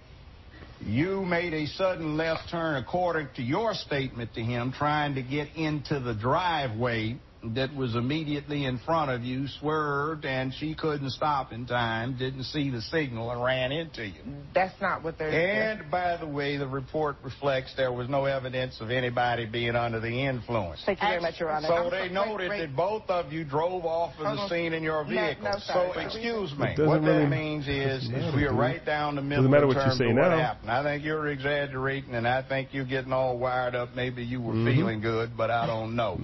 you 0.82 1.26
made 1.26 1.54
a 1.54 1.66
sudden 1.68 2.18
left 2.18 2.50
turn, 2.50 2.76
according 2.76 3.30
to 3.36 3.42
your 3.42 3.74
statement 3.74 4.34
to 4.36 4.42
him, 4.42 4.72
trying 4.72 5.16
to 5.16 5.22
get 5.22 5.56
into 5.56 6.00
the 6.00 6.14
driveway 6.14 7.18
that 7.56 7.74
was 7.76 7.96
immediately 7.96 8.66
in 8.66 8.80
front 8.80 9.12
of 9.12 9.22
you, 9.24 9.48
swerved, 9.60 10.26
and 10.26 10.54
she 10.54 10.74
couldn't 10.74 11.12
stop 11.12 11.52
in 11.54 11.66
time, 11.66 12.18
didn't 12.18 12.44
see 12.46 12.70
the 12.72 12.82
signal, 12.82 13.30
and 13.32 13.44
ran 13.44 13.72
into 13.72 14.06
you. 14.06 14.22
That's 14.54 14.74
not 14.82 15.04
what 15.04 15.18
they're. 15.18 15.30
And 15.30 15.90
by 15.92 16.18
the 16.18 16.26
way, 16.28 16.58
the 16.58 16.68
report 16.68 17.18
reflects 17.24 17.74
there 17.78 17.92
was 17.94 18.10
no 18.10 18.26
evidence 18.26 18.82
of 18.82 18.90
anybody 18.90 19.46
being 19.46 19.76
under 19.76 20.00
the 20.00 20.26
influence. 20.26 20.82
Thank 20.86 21.02
you 21.02 21.08
very 21.08 21.22
much, 21.22 21.40
Your 21.40 21.52
Honor. 21.52 21.68
So 21.68 21.76
I'm 21.76 21.92
they 21.92 22.08
so- 22.08 22.14
noted 22.26 22.50
wait, 22.50 22.50
wait. 22.50 22.60
that 22.68 22.76
both 22.76 23.04
of 23.10 23.32
you 23.32 23.44
drove 23.44 23.86
off 23.86 24.14
of 24.20 24.24
the 24.38 24.48
scene 24.50 24.74
in 24.74 24.82
your 24.84 25.04
No, 25.04 25.10
vehicle. 25.10 25.44
no, 25.44 25.52
so 25.60 25.92
sorry. 25.94 26.06
excuse 26.06 26.52
me. 26.58 26.70
doesn't 26.76 26.88
What 26.88 27.02
really- 27.02 27.20
that 27.24 27.30
means 27.30 27.68
is, 27.68 28.04
is 28.06 28.10
matter, 28.10 28.36
we 28.36 28.46
are 28.46 28.54
right 28.54 28.84
down 28.84 29.16
the 29.16 29.22
middle 29.22 29.48
matter 29.48 29.64
in 29.70 29.76
what 29.76 29.86
you 29.86 29.94
say 29.94 30.10
of 30.10 30.16
now. 30.16 30.30
what 30.30 30.40
happened. 30.40 30.72
I 30.72 30.84
think 30.84 31.04
you're 31.04 31.28
exaggerating, 31.28 32.16
and 32.16 32.28
I 32.28 32.42
think 32.42 32.70
you're 32.74 32.84
getting 32.86 33.14
all 33.14 33.38
wired 33.38 33.76
up. 33.76 33.96
Maybe 33.96 34.24
you 34.24 34.42
were 34.42 34.54
Mhm. 34.54 34.76
feeling 34.76 35.02
good, 35.02 35.38
but 35.38 35.52
I 35.52 35.66
don't 35.68 35.96
know. 35.96 36.20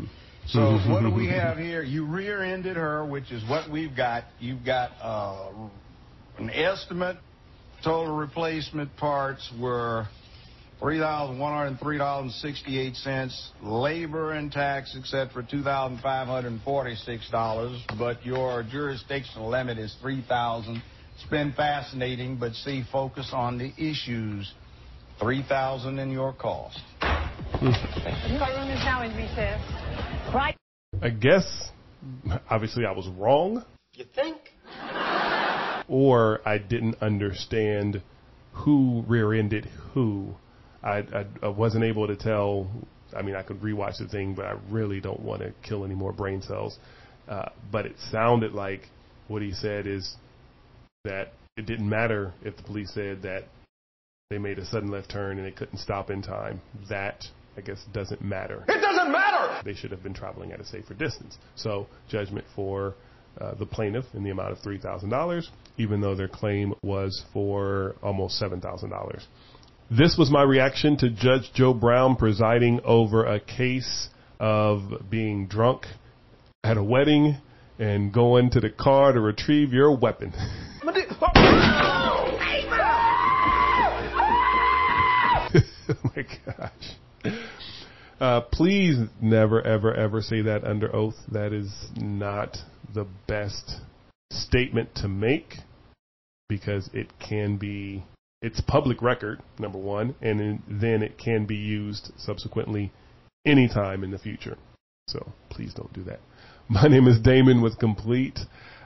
So 0.47 0.77
what 0.89 1.01
do 1.01 1.13
we 1.13 1.27
have 1.27 1.57
here? 1.57 1.83
You 1.83 2.05
rear-ended 2.05 2.75
her, 2.75 3.05
which 3.05 3.31
is 3.31 3.47
what 3.49 3.69
we've 3.69 3.95
got. 3.95 4.23
You've 4.39 4.65
got 4.65 4.91
uh, 5.01 5.51
an 6.37 6.49
estimate. 6.49 7.17
Total 7.83 8.13
replacement 8.15 8.95
parts 8.97 9.51
were 9.59 10.07
$3,103.68. 10.81 13.49
Labor 13.61 14.31
and 14.33 14.51
tax, 14.51 14.95
etc., 14.97 15.43
$2,546. 15.43 17.97
But 17.97 18.25
your 18.25 18.63
jurisdictional 18.63 19.49
limit 19.49 19.77
is 19.77 19.95
3000 20.01 20.81
It's 21.15 21.23
been 21.29 21.53
fascinating, 21.53 22.37
but 22.37 22.53
see, 22.53 22.83
focus 22.91 23.29
on 23.33 23.57
the 23.57 23.71
issues. 23.77 24.53
3000 25.19 25.99
in 25.99 26.09
your 26.09 26.33
cost. 26.33 26.79
Courtroom 26.99 28.69
is 28.69 28.83
now 28.83 29.03
in 29.03 29.15
recess. 29.15 29.61
Right. 30.33 30.57
I 31.01 31.09
guess, 31.09 31.69
obviously, 32.49 32.85
I 32.85 32.91
was 32.91 33.07
wrong, 33.07 33.63
You 33.93 34.05
think? 34.15 34.37
or 35.87 36.41
I 36.45 36.57
didn't 36.57 36.95
understand 37.01 38.01
who 38.53 39.03
rear-ended 39.07 39.65
who. 39.93 40.33
I, 40.81 40.97
I, 40.99 41.25
I 41.43 41.47
wasn't 41.49 41.83
able 41.83 42.07
to 42.07 42.15
tell. 42.15 42.67
I 43.15 43.21
mean, 43.21 43.35
I 43.35 43.43
could 43.43 43.61
rewatch 43.61 43.99
the 43.99 44.07
thing, 44.07 44.33
but 44.33 44.45
I 44.45 44.55
really 44.69 44.99
don't 44.99 45.19
want 45.19 45.41
to 45.41 45.53
kill 45.61 45.85
any 45.85 45.95
more 45.95 46.11
brain 46.11 46.41
cells. 46.41 46.77
Uh, 47.27 47.49
but 47.71 47.85
it 47.85 47.95
sounded 48.11 48.53
like 48.53 48.89
what 49.27 49.41
he 49.41 49.51
said 49.51 49.85
is 49.87 50.15
that 51.05 51.33
it 51.57 51.65
didn't 51.65 51.87
matter 51.87 52.33
if 52.43 52.57
the 52.57 52.63
police 52.63 52.91
said 52.93 53.21
that 53.21 53.43
they 54.29 54.37
made 54.39 54.57
a 54.57 54.65
sudden 54.65 54.89
left 54.89 55.11
turn 55.11 55.37
and 55.37 55.45
they 55.45 55.51
couldn't 55.51 55.77
stop 55.77 56.09
in 56.09 56.21
time. 56.21 56.59
That, 56.89 57.25
I 57.55 57.61
guess, 57.61 57.83
doesn't 57.93 58.21
matter. 58.21 58.65
They 59.63 59.73
should 59.73 59.91
have 59.91 60.03
been 60.03 60.13
traveling 60.13 60.51
at 60.51 60.59
a 60.59 60.65
safer 60.65 60.93
distance. 60.93 61.37
So, 61.55 61.87
judgment 62.09 62.45
for 62.55 62.95
uh, 63.39 63.55
the 63.55 63.65
plaintiff 63.65 64.05
in 64.13 64.23
the 64.23 64.29
amount 64.29 64.51
of 64.51 64.59
$3,000, 64.59 65.43
even 65.77 66.01
though 66.01 66.15
their 66.15 66.27
claim 66.27 66.73
was 66.83 67.23
for 67.33 67.95
almost 68.03 68.41
$7,000. 68.41 69.23
This 69.89 70.15
was 70.17 70.31
my 70.31 70.43
reaction 70.43 70.97
to 70.97 71.09
Judge 71.09 71.51
Joe 71.53 71.73
Brown 71.73 72.15
presiding 72.15 72.79
over 72.83 73.25
a 73.25 73.39
case 73.39 74.09
of 74.39 75.09
being 75.09 75.47
drunk 75.47 75.85
at 76.63 76.77
a 76.77 76.83
wedding 76.83 77.37
and 77.79 78.13
going 78.13 78.49
to 78.51 78.59
the 78.59 78.69
car 78.69 79.11
to 79.11 79.19
retrieve 79.19 79.73
your 79.73 79.95
weapon. 79.95 80.33
Uh, 88.23 88.39
please 88.39 88.95
never, 89.21 89.61
ever, 89.63 89.93
ever 89.93 90.21
say 90.21 90.41
that 90.43 90.63
under 90.63 90.95
oath. 90.95 91.17
That 91.29 91.51
is 91.51 91.69
not 91.97 92.55
the 92.93 93.05
best 93.27 93.81
statement 94.31 94.95
to 94.95 95.09
make 95.09 95.55
because 96.47 96.89
it 96.93 97.11
can 97.19 97.57
be, 97.57 98.05
it's 98.41 98.61
public 98.61 99.01
record, 99.01 99.41
number 99.59 99.77
one, 99.77 100.15
and 100.21 100.63
then 100.69 101.03
it 101.03 101.17
can 101.17 101.45
be 101.45 101.57
used 101.57 102.13
subsequently 102.15 102.93
anytime 103.45 104.05
in 104.05 104.11
the 104.11 104.17
future. 104.17 104.57
So 105.09 105.33
please 105.49 105.73
don't 105.73 105.91
do 105.91 106.05
that. 106.05 106.21
My 106.69 106.87
name 106.87 107.09
is 107.09 107.19
Damon 107.19 107.61
with 107.61 107.77
Complete. 107.77 108.39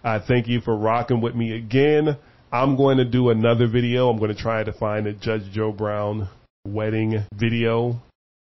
I 0.03 0.17
thank 0.17 0.47
you 0.47 0.61
for 0.61 0.75
rocking 0.75 1.21
with 1.21 1.35
me 1.35 1.55
again. 1.55 2.17
I'm 2.51 2.75
going 2.75 2.97
to 2.97 3.05
do 3.05 3.29
another 3.29 3.67
video. 3.67 4.09
I'm 4.09 4.17
going 4.17 4.35
to 4.35 4.41
try 4.41 4.63
to 4.63 4.73
find 4.73 5.05
a 5.05 5.13
Judge 5.13 5.43
Joe 5.51 5.71
Brown 5.71 6.27
wedding 6.65 7.23
video 7.35 8.01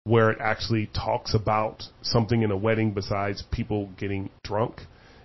where 0.04 0.32
it 0.32 0.40
actually 0.42 0.88
talks 0.88 1.34
about 1.34 1.84
something 2.02 2.42
in 2.42 2.52
a 2.52 2.58
wedding 2.58 2.92
besides 2.92 3.44
people 3.52 3.90
getting 3.98 4.30
drunk 4.44 4.82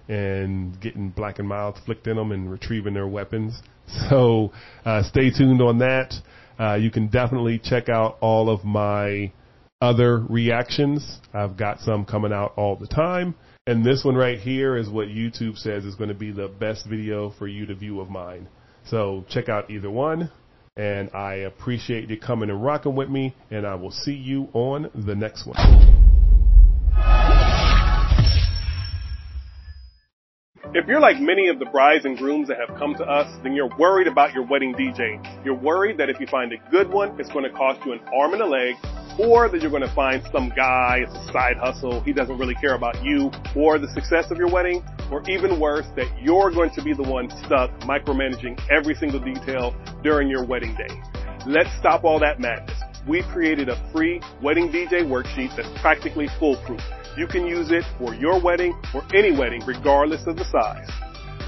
and 0.08 0.78
getting 0.80 1.10
black 1.10 1.38
and 1.38 1.48
mild 1.48 1.78
flicked 1.86 2.06
in 2.06 2.16
them 2.16 2.32
and 2.32 2.50
retrieving 2.50 2.94
their 2.94 3.08
weapons. 3.08 3.60
So 4.08 4.50
uh, 4.86 5.02
stay 5.02 5.30
tuned 5.30 5.60
on 5.60 5.80
that. 5.80 6.14
Uh, 6.58 6.74
you 6.76 6.90
can 6.90 7.08
definitely 7.08 7.60
check 7.62 7.90
out 7.90 8.16
all 8.22 8.48
of 8.48 8.64
my 8.64 9.30
other 9.82 10.20
reactions. 10.20 11.18
I've 11.34 11.58
got 11.58 11.80
some 11.80 12.06
coming 12.06 12.32
out 12.32 12.54
all 12.56 12.76
the 12.76 12.86
time. 12.86 13.34
And 13.66 13.84
this 13.84 14.02
one 14.02 14.14
right 14.14 14.38
here 14.38 14.76
is 14.76 14.88
what 14.88 15.08
YouTube 15.08 15.58
says 15.58 15.84
is 15.84 15.96
going 15.96 16.08
to 16.08 16.14
be 16.14 16.30
the 16.30 16.48
best 16.48 16.86
video 16.88 17.30
for 17.38 17.46
you 17.46 17.66
to 17.66 17.74
view 17.74 18.00
of 18.00 18.08
mine. 18.08 18.48
So 18.86 19.24
check 19.28 19.48
out 19.48 19.70
either 19.70 19.90
one. 19.90 20.30
And 20.76 21.08
I 21.14 21.34
appreciate 21.34 22.10
you 22.10 22.18
coming 22.18 22.50
and 22.50 22.64
rocking 22.64 22.96
with 22.96 23.08
me. 23.08 23.34
And 23.50 23.64
I 23.64 23.76
will 23.76 23.92
see 23.92 24.14
you 24.14 24.48
on 24.54 24.90
the 24.92 25.14
next 25.14 25.46
one. 25.46 26.03
If 30.76 30.88
you're 30.88 30.98
like 30.98 31.20
many 31.20 31.46
of 31.46 31.60
the 31.60 31.66
brides 31.66 32.04
and 32.04 32.18
grooms 32.18 32.48
that 32.48 32.56
have 32.58 32.76
come 32.76 32.96
to 32.96 33.04
us, 33.04 33.30
then 33.44 33.54
you're 33.54 33.70
worried 33.78 34.08
about 34.08 34.34
your 34.34 34.44
wedding 34.44 34.74
DJ. 34.74 35.22
You're 35.44 35.54
worried 35.54 35.98
that 35.98 36.10
if 36.10 36.18
you 36.18 36.26
find 36.26 36.52
a 36.52 36.56
good 36.68 36.90
one, 36.90 37.14
it's 37.20 37.30
going 37.30 37.44
to 37.44 37.56
cost 37.56 37.86
you 37.86 37.92
an 37.92 38.00
arm 38.12 38.32
and 38.32 38.42
a 38.42 38.44
leg, 38.44 38.74
or 39.16 39.48
that 39.48 39.62
you're 39.62 39.70
going 39.70 39.86
to 39.86 39.94
find 39.94 40.20
some 40.32 40.50
guy, 40.56 41.02
it's 41.06 41.14
a 41.14 41.32
side 41.32 41.58
hustle, 41.58 42.00
he 42.00 42.12
doesn't 42.12 42.36
really 42.38 42.56
care 42.56 42.74
about 42.74 43.04
you 43.04 43.30
or 43.54 43.78
the 43.78 43.86
success 43.94 44.32
of 44.32 44.36
your 44.36 44.50
wedding, 44.50 44.82
or 45.12 45.22
even 45.30 45.60
worse, 45.60 45.86
that 45.94 46.10
you're 46.20 46.50
going 46.50 46.70
to 46.74 46.82
be 46.82 46.92
the 46.92 47.08
one 47.08 47.30
stuck 47.46 47.70
micromanaging 47.82 48.60
every 48.68 48.96
single 48.96 49.20
detail 49.20 49.76
during 50.02 50.28
your 50.28 50.44
wedding 50.44 50.74
day. 50.74 50.92
Let's 51.46 51.70
stop 51.78 52.02
all 52.02 52.18
that 52.18 52.40
madness. 52.40 52.76
We've 53.06 53.26
created 53.26 53.68
a 53.68 53.76
free 53.92 54.20
wedding 54.42 54.70
DJ 54.70 55.06
worksheet 55.06 55.54
that's 55.54 55.70
practically 55.80 56.26
foolproof. 56.40 56.82
You 57.16 57.28
can 57.28 57.46
use 57.46 57.70
it 57.70 57.84
for 57.96 58.12
your 58.14 58.42
wedding 58.42 58.74
or 58.92 59.04
any 59.14 59.30
wedding, 59.30 59.62
regardless 59.66 60.26
of 60.26 60.36
the 60.36 60.44
size. 60.50 60.88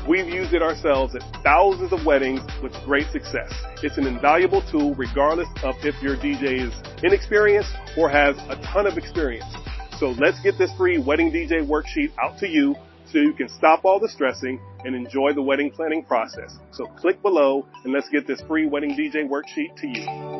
We've 0.08 0.28
used 0.28 0.54
it 0.54 0.62
ourselves 0.62 1.16
at 1.16 1.22
thousands 1.42 1.92
of 1.92 2.06
weddings 2.06 2.40
with 2.62 2.72
great 2.84 3.08
success. 3.10 3.52
It's 3.82 3.98
an 3.98 4.06
invaluable 4.06 4.62
tool 4.70 4.94
regardless 4.94 5.48
of 5.64 5.74
if 5.82 6.00
your 6.00 6.16
DJ 6.16 6.68
is 6.68 6.72
inexperienced 7.02 7.74
or 7.98 8.08
has 8.08 8.36
a 8.48 8.54
ton 8.62 8.86
of 8.86 8.96
experience. 8.96 9.52
So 9.98 10.10
let's 10.10 10.38
get 10.40 10.56
this 10.56 10.70
free 10.76 10.98
wedding 10.98 11.32
DJ 11.32 11.66
worksheet 11.66 12.12
out 12.22 12.38
to 12.38 12.48
you 12.48 12.76
so 13.10 13.18
you 13.18 13.32
can 13.32 13.48
stop 13.48 13.84
all 13.84 13.98
the 13.98 14.08
stressing 14.08 14.60
and 14.84 14.94
enjoy 14.94 15.32
the 15.32 15.42
wedding 15.42 15.72
planning 15.72 16.04
process. 16.04 16.58
So 16.70 16.86
click 16.86 17.20
below 17.22 17.66
and 17.82 17.92
let's 17.92 18.08
get 18.08 18.28
this 18.28 18.40
free 18.42 18.66
wedding 18.66 18.90
DJ 18.90 19.28
worksheet 19.28 19.74
to 19.80 19.88
you. 19.88 20.35